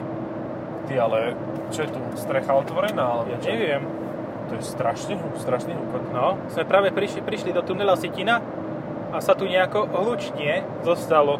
Ty 0.89 0.93
ale, 0.97 1.37
čo 1.69 1.85
je 1.85 1.93
tu, 1.93 1.99
strecha 2.17 2.49
otvorená? 2.57 3.21
Alebo 3.21 3.29
Ja 3.29 3.37
čo? 3.37 3.53
neviem. 3.53 3.85
To 4.49 4.57
je 4.57 4.63
strašne, 4.65 5.13
strašný 5.37 5.77
hukot. 5.77 6.09
No, 6.09 6.41
sme 6.49 6.65
práve 6.65 6.89
prišli, 6.89 7.21
prišli 7.21 7.53
do 7.53 7.61
tunela 7.61 7.93
Sitina 7.93 8.41
a 9.13 9.21
sa 9.21 9.37
tu 9.37 9.45
nejako 9.45 9.85
hlučne 9.93 10.65
zostalo. 10.81 11.37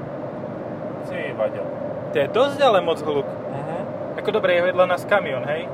Ty 1.10 1.34
vadil. 1.34 1.66
To 2.12 2.18
je 2.20 2.28
dosť 2.30 2.60
ale 2.62 2.84
moc 2.84 3.00
hluk. 3.02 3.26
Ako 4.28 4.44
dobre 4.44 4.60
je 4.60 4.68
vedľa 4.68 4.92
nás 4.92 5.08
kamión, 5.08 5.48
hej? 5.48 5.72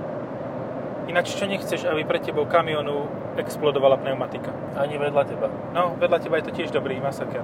Ináč 1.10 1.34
čo 1.34 1.50
nechceš, 1.50 1.90
aby 1.90 2.06
pre 2.06 2.22
tebou 2.22 2.46
kamionu 2.46 3.10
explodovala 3.34 3.98
pneumatika? 3.98 4.54
Ani 4.78 5.02
vedľa 5.02 5.26
teba. 5.26 5.50
No, 5.74 5.98
vedľa 5.98 6.22
teba 6.22 6.38
je 6.38 6.46
to 6.46 6.62
tiež 6.62 6.70
dobrý 6.70 7.02
masaker. 7.02 7.42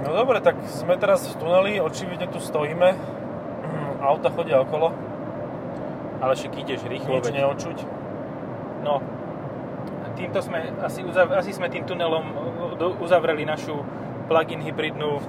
No 0.00 0.16
dobre, 0.16 0.40
tak 0.40 0.56
sme 0.64 0.96
teraz 0.96 1.28
v 1.28 1.44
tuneli, 1.44 1.76
očividne 1.76 2.24
tu 2.32 2.40
stojíme. 2.40 2.96
Auta 4.08 4.32
chodia 4.32 4.64
okolo, 4.64 4.96
Ale 6.24 6.32
však 6.32 6.56
ideš 6.56 6.88
rýchlo, 6.88 7.20
nič 7.20 7.28
veď. 7.28 7.44
neočuť. 7.44 7.78
No, 8.80 9.04
týmto 10.16 10.40
sme, 10.40 10.72
asi, 10.80 11.04
uzav, 11.04 11.28
asi 11.36 11.52
sme 11.52 11.68
tým 11.68 11.84
tunelom 11.84 12.32
uzavreli 12.80 13.44
našu 13.44 13.76
plug-in 14.24 14.64
hybridnú 14.64 15.20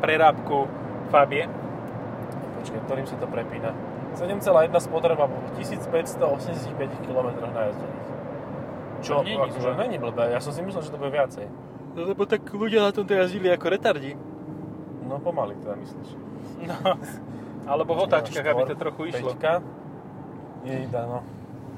prerábku 0.00 0.64
Fabie. 1.12 1.65
Počkaj, 2.66 2.82
ktorým 2.82 3.06
sa 3.06 3.14
to 3.14 3.30
prepína. 3.30 3.70
7,1 4.18 4.42
spotreba 4.82 5.30
po 5.30 5.38
1585 5.54 7.06
km 7.06 7.28
najazdených. 7.46 8.06
Čo, 9.06 9.22
To 9.22 9.22
nie 9.22 9.38
akože 9.38 9.70
zlé. 9.70 9.86
není 9.86 10.02
blbé, 10.02 10.34
ja 10.34 10.42
som 10.42 10.50
si 10.50 10.66
myslel, 10.66 10.82
že 10.82 10.90
to 10.90 10.98
bude 10.98 11.14
viacej. 11.14 11.46
No, 11.94 12.10
lebo 12.10 12.26
tak 12.26 12.42
ľudia 12.50 12.82
na 12.82 12.90
tomto 12.90 13.14
jazdili 13.14 13.54
ako 13.54 13.70
retardi. 13.70 14.18
No 15.06 15.22
pomaly 15.22 15.54
teda 15.62 15.78
myslíš. 15.78 16.10
No, 16.66 16.74
alebo 17.70 17.94
v 17.94 18.00
otáčkach, 18.02 18.42
aby 18.50 18.62
to 18.66 18.74
trochu 18.74 19.14
išlo. 19.14 19.30
Peťka. 19.30 19.62
Jejda, 20.66 21.06
no. 21.06 21.22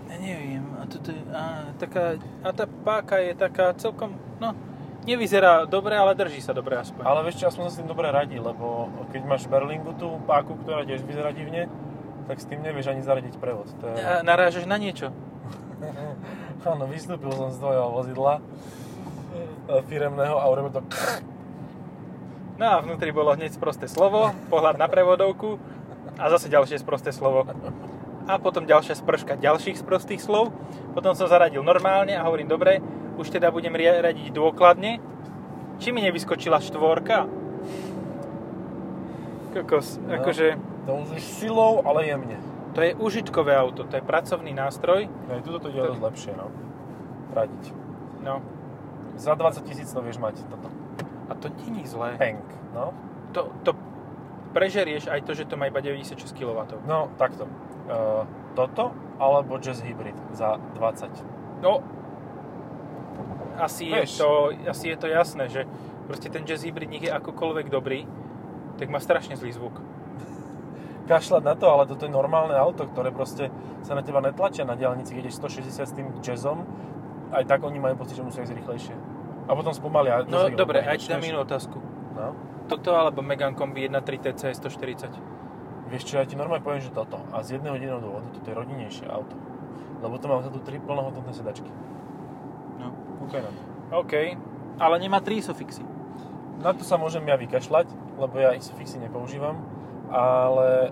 Ja 0.08 0.16
neviem, 0.16 0.64
a, 0.80 0.88
toto 0.88 1.12
je, 1.12 1.20
a, 1.36 1.68
taká, 1.76 2.16
a 2.40 2.48
tá 2.56 2.64
páka 2.64 3.20
je 3.20 3.36
taká 3.36 3.76
celkom, 3.76 4.16
no, 4.40 4.56
nevyzerá 5.04 5.68
dobre, 5.68 5.94
ale 5.94 6.16
drží 6.18 6.42
sa 6.42 6.56
dobre 6.56 6.78
aspoň. 6.80 7.02
Ale 7.04 7.20
vieš 7.28 7.42
čo, 7.42 7.52
aspoň 7.52 7.64
sa 7.68 7.72
s 7.74 7.78
tým 7.82 7.90
dobre 7.90 8.08
radí, 8.10 8.40
lebo 8.40 8.90
keď 9.14 9.22
máš 9.28 9.46
Berlingu 9.46 9.94
tú 9.94 10.18
páku, 10.26 10.58
ktorá 10.64 10.82
tiež 10.88 11.04
vyzerá 11.04 11.30
divne, 11.30 11.70
tak 12.26 12.42
s 12.42 12.48
tým 12.48 12.60
nevieš 12.60 12.92
ani 12.92 13.02
zaradiť 13.04 13.40
prevod. 13.40 13.70
To 13.80 13.84
je... 13.88 13.96
A 14.00 14.20
narážaš 14.26 14.68
na 14.68 14.76
niečo. 14.76 15.14
Áno, 16.68 16.84
vystúpil 16.90 17.32
som 17.32 17.48
z 17.54 17.58
tvojho 17.62 17.86
vozidla 17.94 18.34
e, 18.38 18.42
firemného 19.88 20.36
a 20.36 20.44
urobil 20.50 20.74
to 20.74 20.82
No 22.58 22.66
a 22.74 22.82
vnútri 22.82 23.14
bolo 23.14 23.38
hneď 23.38 23.54
sprosté 23.54 23.86
slovo, 23.86 24.34
pohľad 24.50 24.82
na 24.82 24.90
prevodovku 24.90 25.62
a 26.18 26.26
zase 26.26 26.50
ďalšie 26.50 26.82
sprosté 26.82 27.14
slovo. 27.14 27.46
A 28.26 28.34
potom 28.42 28.66
ďalšia 28.66 28.98
sprška 28.98 29.38
ďalších 29.38 29.78
sprostých 29.78 30.18
slov. 30.18 30.50
Potom 30.90 31.14
som 31.14 31.30
zaradil 31.30 31.62
normálne 31.62 32.18
a 32.18 32.26
hovorím, 32.26 32.50
dobre, 32.50 32.82
už 33.18 33.28
teda 33.28 33.50
budem 33.50 33.74
radiť 33.74 34.30
dôkladne. 34.30 35.02
Či 35.78 35.90
mi 35.90 36.00
nevyskočila 36.00 36.58
štvorka? 36.58 37.26
Kokos, 39.48 39.98
No. 39.98 40.14
akože 40.14 40.46
To 40.86 40.92
už 41.04 41.18
silou, 41.18 41.82
ale 41.84 42.06
jemne. 42.06 42.36
to 42.72 42.80
je 42.80 42.94
užitkové 42.94 43.56
auto, 43.56 43.84
to 43.84 43.96
je 43.96 44.02
pracovný 44.02 44.52
nástroj. 44.52 45.08
Aj 45.28 45.40
tuto 45.42 45.58
to 45.58 45.68
ide 45.68 45.80
To- 45.80 45.88
dosť 45.92 46.02
lepšie, 46.02 46.32
no. 46.36 46.46
Radiť. 47.34 47.64
No, 48.22 48.40
Za 49.18 49.34
20 49.34 49.66
tisíc 49.66 49.90
to 49.90 49.98
vieš 50.00 50.18
mať, 50.18 50.46
toto. 50.46 50.70
a 51.28 51.34
to 51.34 51.50
není 51.58 51.82
zlé. 51.86 52.14
Peng, 52.18 52.38
no. 52.72 52.94
To, 53.34 53.50
to 53.62 53.74
prežerieš 54.54 55.10
aj 55.10 55.26
to, 55.26 55.34
že 55.34 55.44
to 55.44 55.58
má 55.58 55.66
iba 55.66 55.82
96 55.82 56.32
kW. 56.32 56.54
No, 56.86 57.10
takto. 57.18 57.44
Uh, 57.88 58.24
toto 58.54 58.92
alebo 59.18 59.58
Jazz 59.58 59.80
Hybrid 59.82 60.14
za 60.32 60.56
20. 60.76 61.10
No, 61.60 61.82
asi 63.58 63.90
je, 63.90 64.02
to, 64.22 64.54
asi 64.70 64.94
je 64.94 64.96
to 64.96 65.06
jasné, 65.10 65.44
že 65.50 65.66
proste 66.06 66.30
ten 66.30 66.46
jazz 66.46 66.62
hybrid 66.62 66.88
nech 66.88 67.04
je 67.04 67.12
akokoľvek 67.12 67.66
dobrý, 67.68 68.06
tak 68.78 68.88
má 68.88 69.02
strašne 69.02 69.34
zlý 69.34 69.52
zvuk. 69.52 69.74
Kašľať 71.10 71.42
na 71.42 71.54
to, 71.58 71.66
ale 71.68 71.90
toto 71.90 72.06
je 72.06 72.12
normálne 72.12 72.54
auto, 72.54 72.86
ktoré 72.86 73.10
proste 73.10 73.50
sa 73.82 73.98
na 73.98 74.06
teba 74.06 74.22
netlačia 74.22 74.62
na 74.62 74.78
diálnici, 74.78 75.12
keď 75.12 75.28
ideš 75.28 75.42
160 75.42 75.90
s 75.90 75.92
tým 75.92 76.06
jazzom, 76.22 76.62
aj 77.34 77.44
tak 77.44 77.60
oni 77.60 77.76
majú 77.82 78.00
pocit, 78.00 78.16
že 78.16 78.24
musia 78.24 78.46
ísť 78.46 78.56
rýchlejšie. 78.56 78.96
A 79.48 79.56
potom 79.56 79.72
spomalia. 79.72 80.24
No 80.28 80.52
dobre, 80.52 80.84
aj 80.84 80.96
ti 81.00 81.06
dám 81.08 81.24
inú 81.24 81.40
otázku. 81.40 81.80
No. 82.16 82.36
Toto 82.68 82.92
alebo 82.92 83.24
Megane 83.24 83.56
Kombi 83.56 83.88
1.3 83.88 84.20
TC 84.20 84.52
140? 84.52 85.88
Vieš 85.88 86.04
čo, 86.04 86.20
ja 86.20 86.28
ti 86.28 86.36
normálne 86.36 86.60
poviem, 86.60 86.84
že 86.84 86.92
toto. 86.92 87.16
A 87.32 87.40
z 87.40 87.56
jedného 87.56 87.80
jediného 87.80 87.96
dôvodu, 87.96 88.28
toto 88.28 88.44
je 88.44 88.54
rodinejšie 88.54 89.08
auto. 89.08 89.32
Lebo 90.04 90.20
to 90.20 90.28
má 90.28 90.44
tu 90.44 90.60
tri 90.60 90.76
plnohodnotné 90.76 91.32
sedačky. 91.32 91.72
To. 93.18 93.50
OK, 93.98 94.14
ale 94.78 94.94
nemá 95.02 95.18
3 95.18 95.42
isofixy. 95.42 95.82
Na 96.62 96.74
to 96.74 96.82
sa 96.82 96.98
môžem 96.98 97.22
ja 97.26 97.38
vykašľať, 97.38 97.86
lebo 98.18 98.34
ja 98.38 98.54
isofixy 98.54 98.98
nepoužívam, 98.98 99.62
ale 100.10 100.90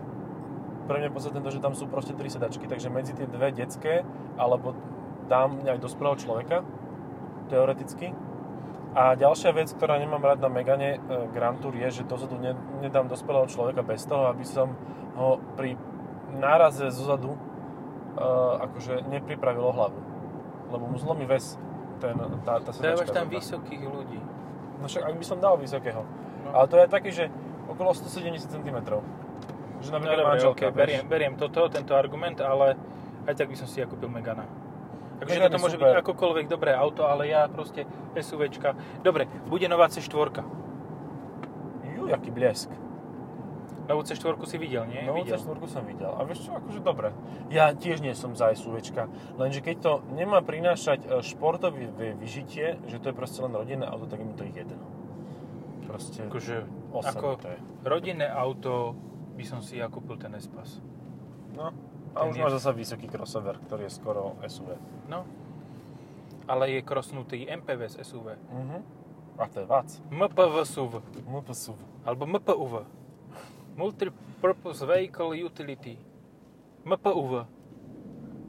pre 0.87 1.03
mňa 1.03 1.11
podstatné 1.11 1.43
to, 1.43 1.51
že 1.51 1.63
tam 1.63 1.75
sú 1.75 1.91
proste 1.91 2.15
tri 2.15 2.31
sedačky, 2.31 2.71
takže 2.71 2.87
medzi 2.87 3.13
tie 3.13 3.27
dve 3.27 3.51
detské, 3.51 4.07
alebo 4.39 4.79
dám 5.27 5.67
aj 5.67 5.83
dospelého 5.83 6.17
človeka, 6.23 6.63
teoreticky. 7.51 8.15
A 8.97 9.13
ďalšia 9.13 9.53
vec, 9.53 9.69
ktorá 9.75 10.01
nemám 10.01 10.25
rád 10.25 10.41
na 10.41 10.49
Megane 10.49 10.97
e, 10.97 10.99
Grand 11.35 11.61
Tour 11.61 11.77
je, 11.77 12.01
že 12.01 12.09
dozadu 12.09 12.41
ne, 12.41 12.57
nedám 12.81 13.11
dospelého 13.11 13.45
človeka 13.45 13.85
bez 13.85 14.09
toho, 14.09 14.33
aby 14.33 14.47
som 14.47 14.73
ho 15.21 15.37
pri 15.59 15.77
náraze 16.33 16.89
zozadu 16.89 17.37
e, 17.37 17.39
akože 18.63 19.05
nepripravil 19.13 19.69
o 19.69 19.75
hlavu. 19.75 20.01
Lebo 20.73 20.85
mu 20.89 20.97
zlomí 20.97 21.29
ves 21.29 21.61
ten, 21.99 22.17
tá, 22.45 22.61
tá 22.61 22.71
sedačka. 22.73 22.93
Dávaš 22.95 23.09
tam 23.13 23.27
vysokých 23.29 23.83
ľudí. 23.85 24.21
No 24.81 24.85
však 24.87 25.03
ak 25.09 25.15
by 25.17 25.25
som 25.25 25.39
dal 25.41 25.55
vysokého. 25.57 26.03
No. 26.45 26.49
Ale 26.53 26.65
to 26.69 26.77
je 26.77 26.87
také, 26.87 27.11
že 27.11 27.25
okolo 27.67 27.91
170 27.97 28.47
cm. 28.47 28.79
Že 29.77 29.89
No 29.91 29.95
napríklad 30.01 30.19
dobre, 30.25 30.33
manželka, 30.33 30.65
okay, 30.69 30.73
beriem, 30.73 31.05
beriem 31.05 31.35
toto, 31.37 31.69
tento 31.69 31.93
argument, 31.93 32.41
ale 32.41 32.77
aj 33.29 33.35
tak 33.37 33.51
by 33.53 33.57
som 33.59 33.69
si 33.69 33.83
ja 33.83 33.87
kúpil 33.89 34.09
Megana. 34.09 34.47
Takže 35.21 35.37
Megane 35.37 35.47
toto 35.53 35.61
môže 35.61 35.77
super. 35.77 35.89
byť 35.93 36.01
akokoľvek 36.01 36.45
dobré 36.49 36.73
auto, 36.73 37.05
ale 37.05 37.29
ja 37.29 37.49
proste 37.49 37.85
SUVčka. 38.17 38.73
Dobre, 39.05 39.29
bude 39.49 39.69
nová 39.69 39.89
C4. 39.93 40.41
Jú, 41.97 42.09
jaký 42.09 42.31
blesk. 42.33 42.86
Novú 43.87 44.03
C4 44.03 44.19
si 44.43 44.57
videl, 44.57 44.85
nie? 44.85 45.01
No, 45.01 45.15
videl. 45.15 45.35
C4 45.35 45.57
som 45.65 45.83
videl. 45.83 46.09
A 46.09 46.23
vieš 46.23 46.43
čo, 46.43 46.53
akože 46.53 46.81
dobre. 46.81 47.15
Ja 47.49 47.71
tiež 47.71 47.99
nie 47.99 48.13
som 48.13 48.33
za 48.33 48.51
SUVčka, 48.51 49.07
lenže 49.35 49.61
keď 49.61 49.77
to 49.79 49.93
nemá 50.11 50.41
prinášať 50.41 51.03
e, 51.03 51.23
športové 51.23 51.87
vy- 51.87 52.17
vyžitie, 52.17 52.83
že 52.85 52.97
to 52.97 53.09
je 53.09 53.15
proste 53.15 53.39
len 53.39 53.53
rodinné 53.53 53.85
auto, 53.85 54.05
tak 54.05 54.19
mi 54.19 54.33
to 54.33 54.43
jedno. 54.45 54.75
Proste 55.83 56.27
Akože, 56.27 56.67
8 56.91 57.07
ako 57.09 57.27
to 57.39 57.49
je. 57.49 57.59
rodinné 57.85 58.27
auto 58.27 58.99
by 59.33 59.45
som 59.45 59.61
si 59.61 59.79
ja 59.79 59.87
kúpil 59.87 60.17
ten 60.17 60.35
Espas. 60.35 60.83
No. 61.53 61.71
A 62.13 62.19
Ten 62.19 62.29
už 62.29 62.35
je- 62.35 62.43
máš 62.43 62.55
zasa 62.59 62.73
vysoký 62.73 63.07
crossover, 63.07 63.55
ktorý 63.61 63.87
je 63.87 63.93
skoro 63.93 64.35
SUV. 64.43 64.75
No. 65.07 65.23
Ale 66.45 66.71
je 66.71 66.81
krosnutý 66.81 67.45
MPV 67.45 67.87
z 67.89 68.03
SUV. 68.03 68.35
Mhm. 68.51 68.79
A 69.37 69.45
to 69.47 69.61
je 69.61 69.67
VAC. 69.67 69.89
MPV 70.09 70.65
SUV. 70.65 70.93
MPSUV. 71.23 71.77
Alebo 72.03 72.25
MPUV. 72.25 72.75
Multipurpose 73.77 74.87
Vehicle 74.89 75.37
Utility. 75.37 76.01
MPUV. 76.85 77.45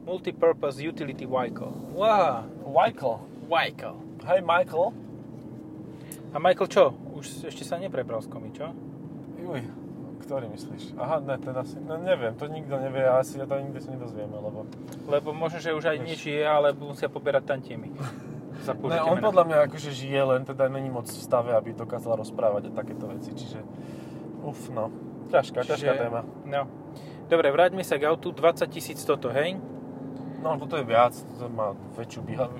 Multipurpose 0.08 0.80
Utility 0.80 1.28
Vehicle. 1.28 1.68
Wow. 1.92 2.48
Michael. 2.64 3.20
Vehicle. 3.44 3.96
Hej 4.24 4.40
Michael. 4.40 4.96
A 6.32 6.40
Michael 6.40 6.68
čo? 6.72 6.96
Už 7.12 7.44
ešte 7.44 7.60
sa 7.60 7.76
neprebral 7.76 8.24
s 8.24 8.28
komi, 8.28 8.56
čo? 8.56 8.72
Juj, 9.36 9.68
ktorý 10.24 10.48
myslíš? 10.48 10.96
Aha, 10.96 11.20
ne, 11.20 11.36
ten 11.36 11.52
asi, 11.52 11.76
no 11.76 12.00
neviem, 12.00 12.32
to 12.32 12.48
nikto 12.48 12.80
nevie 12.80 13.04
asi 13.04 13.36
to 13.36 13.56
nikdy 13.60 13.84
sa 13.84 13.92
nedozvieme, 13.92 14.32
lebo... 14.32 14.64
Lebo 15.08 15.36
možno, 15.36 15.60
že 15.60 15.76
už 15.76 15.92
aj 15.92 15.98
nežije, 16.08 16.40
ale 16.40 16.72
musia 16.72 17.12
poberať 17.12 17.52
tantiemy. 17.52 17.92
Za 18.64 18.72
Ne, 18.74 19.00
on 19.04 19.20
podľa 19.20 19.44
mňa 19.44 19.58
akože 19.68 19.92
žije, 19.92 20.20
len 20.24 20.42
teda 20.48 20.72
není 20.72 20.88
moc 20.88 21.04
v 21.04 21.20
stave, 21.20 21.52
aby 21.52 21.76
dokázal 21.76 22.16
rozprávať 22.16 22.72
a 22.72 22.80
takéto 22.80 23.12
veci, 23.12 23.36
čiže... 23.36 23.60
Uf, 24.44 24.72
no. 24.72 25.07
Ťažká, 25.28 25.60
ťažká 25.62 25.92
téma. 25.94 26.20
No. 26.44 26.64
Dobre, 27.28 27.52
vráťme 27.52 27.84
sa 27.84 27.96
k 27.96 28.08
autu. 28.08 28.32
20 28.32 28.64
tisíc 28.66 29.04
toto, 29.04 29.28
hej? 29.28 29.60
No, 30.38 30.56
toto 30.56 30.78
je 30.78 30.84
viac, 30.84 31.12
toto 31.12 31.50
má 31.50 31.74
väčšiu 31.92 32.22
bíhavu, 32.22 32.56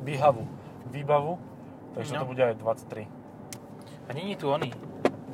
bíhavu 0.00 0.44
výbavu, 0.86 1.36
takže 1.92 2.14
No. 2.14 2.20
to 2.22 2.26
bude 2.30 2.40
aj 2.40 2.54
23. 2.54 3.04
A 4.06 4.14
není 4.14 4.36
tu 4.36 4.46
oný. 4.48 4.70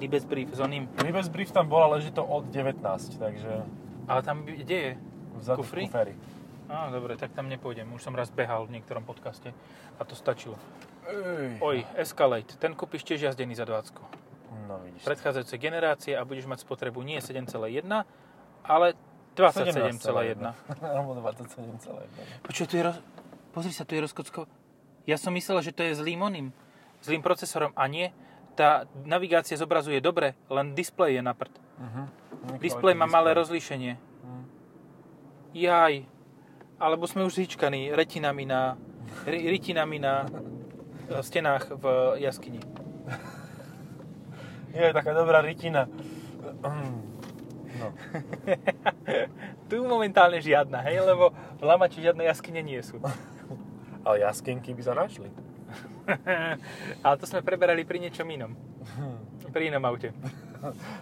Libes 0.01 0.25
Brief 0.25 0.51
s 0.51 0.59
oným. 0.59 0.89
Libes 1.05 1.29
Brief 1.29 1.53
tam 1.53 1.69
bol, 1.69 1.85
ale 1.85 2.01
leží 2.03 2.11
to 2.11 2.25
od 2.25 2.49
19, 2.51 2.83
takže 3.21 3.63
Ale 4.09 4.21
tam, 4.25 4.43
kde 4.43 4.75
je? 4.75 4.93
vzadu 5.39 5.63
Kufri? 5.63 5.87
v 5.87 5.87
kuferi. 5.87 6.15
Á, 6.73 6.89
dobre, 6.91 7.15
tak 7.21 7.37
tam 7.37 7.47
nepôjdem. 7.53 7.87
Už 7.93 8.03
som 8.03 8.17
raz 8.17 8.33
behal 8.33 8.65
v 8.67 8.81
niektorom 8.81 9.05
podcaste 9.05 9.53
a 9.95 10.03
to 10.03 10.17
stačilo. 10.17 10.57
Ej. 11.07 11.61
Oj, 11.61 11.85
Escalade. 11.95 12.57
Ten 12.57 12.73
kúpiš 12.73 13.05
tiež 13.05 13.21
jazdený 13.29 13.53
za 13.55 13.69
20. 13.69 13.93
No 14.69 14.79
vidíš. 14.85 15.03
Predchádzajúce 15.05 15.57
generácie 15.59 16.13
a 16.17 16.23
budeš 16.25 16.47
mať 16.47 16.65
spotrebu 16.65 17.01
nie 17.03 17.19
7,1, 17.19 17.89
ale 18.63 18.87
27,1. 19.37 20.53
Alebo 20.93 21.17
27,1. 21.17 22.45
Počuj, 22.45 22.67
tu 22.69 22.77
je 22.77 22.85
roz... 22.85 22.97
Pozri 23.53 23.73
sa, 23.73 23.85
tu 23.85 23.97
je 23.97 24.05
rozkocko. 24.05 24.49
Ja 25.09 25.17
som 25.21 25.33
myslel, 25.37 25.61
že 25.65 25.73
to 25.73 25.85
je 25.85 25.97
zlým 25.97 26.21
oným. 26.21 26.49
Zlým 27.05 27.21
procesorom. 27.21 27.73
A 27.77 27.89
nie. 27.89 28.13
Tá 28.53 28.85
navigácia 29.09 29.57
zobrazuje 29.57 30.01
dobre, 30.05 30.37
len 30.53 30.77
displej 30.77 31.21
je 31.21 31.23
na 31.25 31.33
prd. 31.33 31.57
Uh-huh. 31.57 32.07
Displej 32.61 32.93
má 32.93 33.09
malé 33.09 33.33
rozlíšenie. 33.33 33.97
Jaj. 35.57 36.05
Alebo 36.81 37.05
sme 37.09 37.25
už 37.25 37.41
zhičkaní 37.41 37.93
retinami 37.93 38.45
na, 38.45 38.77
ri- 39.25 39.49
ritinami 39.53 40.01
na 40.01 40.25
e, 40.29 41.21
stenách 41.21 41.73
v 41.77 41.85
jaskyni. 42.21 42.61
Je 44.73 44.93
taká 44.93 45.13
dobrá 45.13 45.45
rytina. 45.45 45.87
No. 47.83 47.89
Tu 49.69 49.81
momentálne 49.81 50.37
žiadna, 50.37 50.85
hej, 50.85 51.01
lebo 51.01 51.33
v 51.33 51.63
Lamači 51.65 52.05
žiadne 52.05 52.29
jaskyne 52.29 52.61
nie 52.61 52.79
sú. 52.85 53.01
Ale 54.07 54.21
jaskinky 54.21 54.77
by 54.77 54.83
sa 54.85 54.93
našli. 54.93 55.33
Ale 57.05 57.15
to 57.17 57.25
sme 57.25 57.41
preberali 57.41 57.87
pri 57.89 58.03
niečom 58.03 58.29
inom. 58.29 58.53
Pri 59.49 59.73
inom 59.73 59.81
aute. 59.89 60.13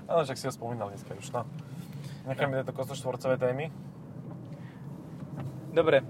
Ale 0.07 0.23
však 0.23 0.39
si 0.39 0.47
ho 0.47 0.53
spomínal 0.55 0.95
dneska 0.95 1.13
už, 1.19 1.35
no. 1.35 1.43
Necháme 2.29 2.63
tieto 2.63 2.77
kostoštvorcové 2.77 3.41
témy. 3.41 3.73
Dobre, 5.71 6.03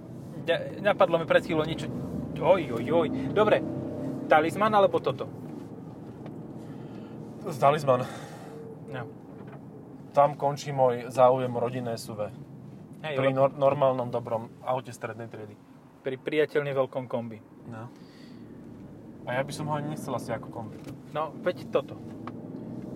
napadlo 0.80 1.20
mi 1.20 1.26
pred 1.28 1.44
chvíľou 1.44 1.64
niečo... 1.64 1.86
Oj, 2.40 2.80
oj, 2.80 2.84
oj. 2.88 3.08
Dobre, 3.32 3.60
talizman 4.28 4.72
alebo 4.72 5.00
toto? 5.00 5.28
Talizman. 7.42 8.04
No. 8.86 9.02
Tam 10.10 10.34
končí 10.34 10.70
môj 10.70 11.08
záujem 11.08 11.50
rodinné 11.50 11.94
SUV. 11.94 12.28
Hej, 13.00 13.16
Pri 13.16 13.30
nor- 13.30 13.54
normálnom, 13.54 14.08
dobrom 14.08 14.52
aute 14.60 14.90
strednej 14.90 15.26
triedy. 15.26 15.56
pri 16.00 16.16
priateľne 16.16 16.72
veľkom 16.72 17.04
kombi. 17.06 17.40
No. 17.66 17.88
A 19.24 19.36
ja 19.36 19.42
by 19.44 19.52
som 19.52 19.68
ho 19.68 19.74
ani 19.74 19.92
nechcel 19.92 20.10
asi 20.10 20.32
ako 20.32 20.48
kombi. 20.48 20.80
No, 21.10 21.28
veď 21.38 21.68
toto. 21.68 21.96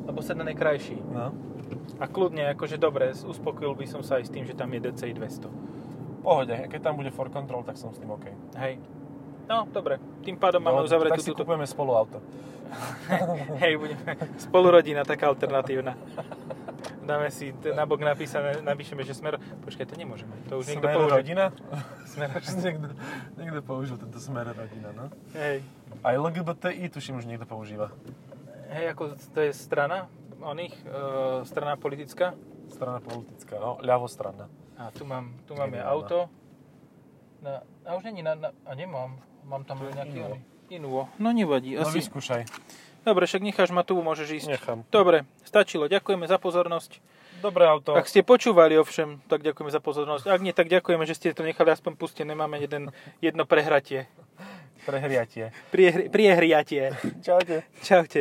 Lebo 0.05 0.21
sedan 0.21 0.49
je 0.49 0.57
krajší. 0.57 0.97
No. 1.05 1.33
A 1.97 2.05
kľudne, 2.05 2.49
akože 2.51 2.77
dobre, 2.77 3.13
uspokojil 3.13 3.73
by 3.73 3.87
som 3.87 4.01
sa 4.01 4.17
aj 4.17 4.25
s 4.25 4.33
tým, 4.33 4.45
že 4.45 4.53
tam 4.53 4.69
je 4.69 4.81
DCI 4.83 5.13
200. 5.13 5.49
Pohode, 6.21 6.57
keď 6.67 6.81
tam 6.81 6.97
bude 6.97 7.13
for 7.13 7.29
control, 7.29 7.61
tak 7.61 7.77
som 7.77 7.93
s 7.93 8.01
tým 8.01 8.09
OK. 8.09 8.25
Hej. 8.57 8.81
No, 9.45 9.69
dobre. 9.69 10.01
Tým 10.25 10.37
pádom 10.37 10.61
máme 10.61 10.81
No, 10.81 10.87
uzavretú 10.89 11.21
tak 11.21 11.25
si 11.25 11.31
túto... 11.31 11.45
spolu 11.67 11.93
auto. 11.93 12.19
Hej, 13.63 13.77
budeme 13.77 14.17
spolurodina, 14.41 15.05
taká 15.05 15.29
alternatívna. 15.29 15.95
Dáme 17.05 17.29
si 17.29 17.53
t- 17.53 17.71
nabok 17.71 18.01
napísané, 18.01 18.65
napíšeme, 18.65 19.05
že 19.05 19.13
smer... 19.13 19.37
Počkaj, 19.37 19.85
to 19.85 19.95
nemôžeme. 19.95 20.33
To 20.49 20.59
už 20.59 20.73
niekto 20.73 20.89
Smer 20.89 20.97
použil. 20.97 21.17
rodina? 21.21 21.45
Smer 22.09 22.29
niekto, 22.65 22.87
niekto 23.37 23.61
použil 23.61 23.97
tento 24.01 24.17
smer 24.17 24.49
rodina, 24.49 24.89
no. 24.97 25.13
Hej. 25.37 25.61
Aj 26.01 26.15
LGBTI 26.17 26.89
tuším 26.89 27.21
už 27.21 27.29
niekto 27.29 27.45
používa. 27.45 27.93
Hej, 28.73 28.97
ako 28.97 29.03
to 29.21 29.41
je 29.45 29.53
strana 29.53 30.09
oných, 30.41 30.73
e, 30.81 30.89
strana 31.45 31.77
politická. 31.77 32.33
Strana 32.73 33.05
politická, 33.05 33.61
no, 33.61 33.77
ľavostranná. 33.85 34.49
A 34.75 34.89
tu 34.91 35.05
mám, 35.05 35.37
tu 35.45 35.53
mám 35.53 35.69
ja 35.71 35.85
Geniálna. 35.85 35.93
auto. 35.93 36.19
Na, 37.45 37.61
a 37.85 37.91
už 37.95 38.09
není 38.09 38.25
na, 38.25 38.33
na... 38.35 38.49
A 38.65 38.73
nemám. 38.73 39.21
Mám 39.45 39.63
tam 39.69 39.81
nejaký 39.85 40.19
Inuo. 40.21 40.37
Inuo. 40.73 41.03
No 41.21 41.31
nevadí. 41.31 41.77
No 41.77 41.85
Asi. 41.85 42.01
vyskúšaj. 42.01 42.49
Dobre, 43.05 43.29
však 43.29 43.45
necháš 43.45 43.69
ma 43.69 43.85
tu, 43.85 44.01
môžeš 44.01 44.29
ísť. 44.41 44.49
Nechám. 44.57 44.79
Dobre, 44.89 45.29
stačilo. 45.45 45.93
Ďakujeme 45.93 46.25
za 46.25 46.41
pozornosť. 46.41 47.05
Dobré 47.45 47.69
auto. 47.69 47.93
Ak 47.93 48.09
ste 48.09 48.25
počúvali 48.25 48.81
ovšem, 48.81 49.21
tak 49.29 49.45
ďakujeme 49.45 49.69
za 49.69 49.85
pozornosť. 49.85 50.25
Ak 50.33 50.41
nie, 50.41 50.57
tak 50.57 50.73
ďakujeme, 50.73 51.05
že 51.05 51.13
ste 51.13 51.37
to 51.37 51.45
nechali 51.45 51.69
aspoň 51.69 52.01
pustené. 52.01 52.33
Máme 52.33 52.57
jeden, 52.57 52.89
jedno 53.21 53.45
prehratie. 53.45 54.09
Prehriatie. 54.85 55.53
Priehri, 55.73 56.13
priehriatie. 56.13 56.93
Čaute. 57.25 57.65
Čaute. 57.81 58.21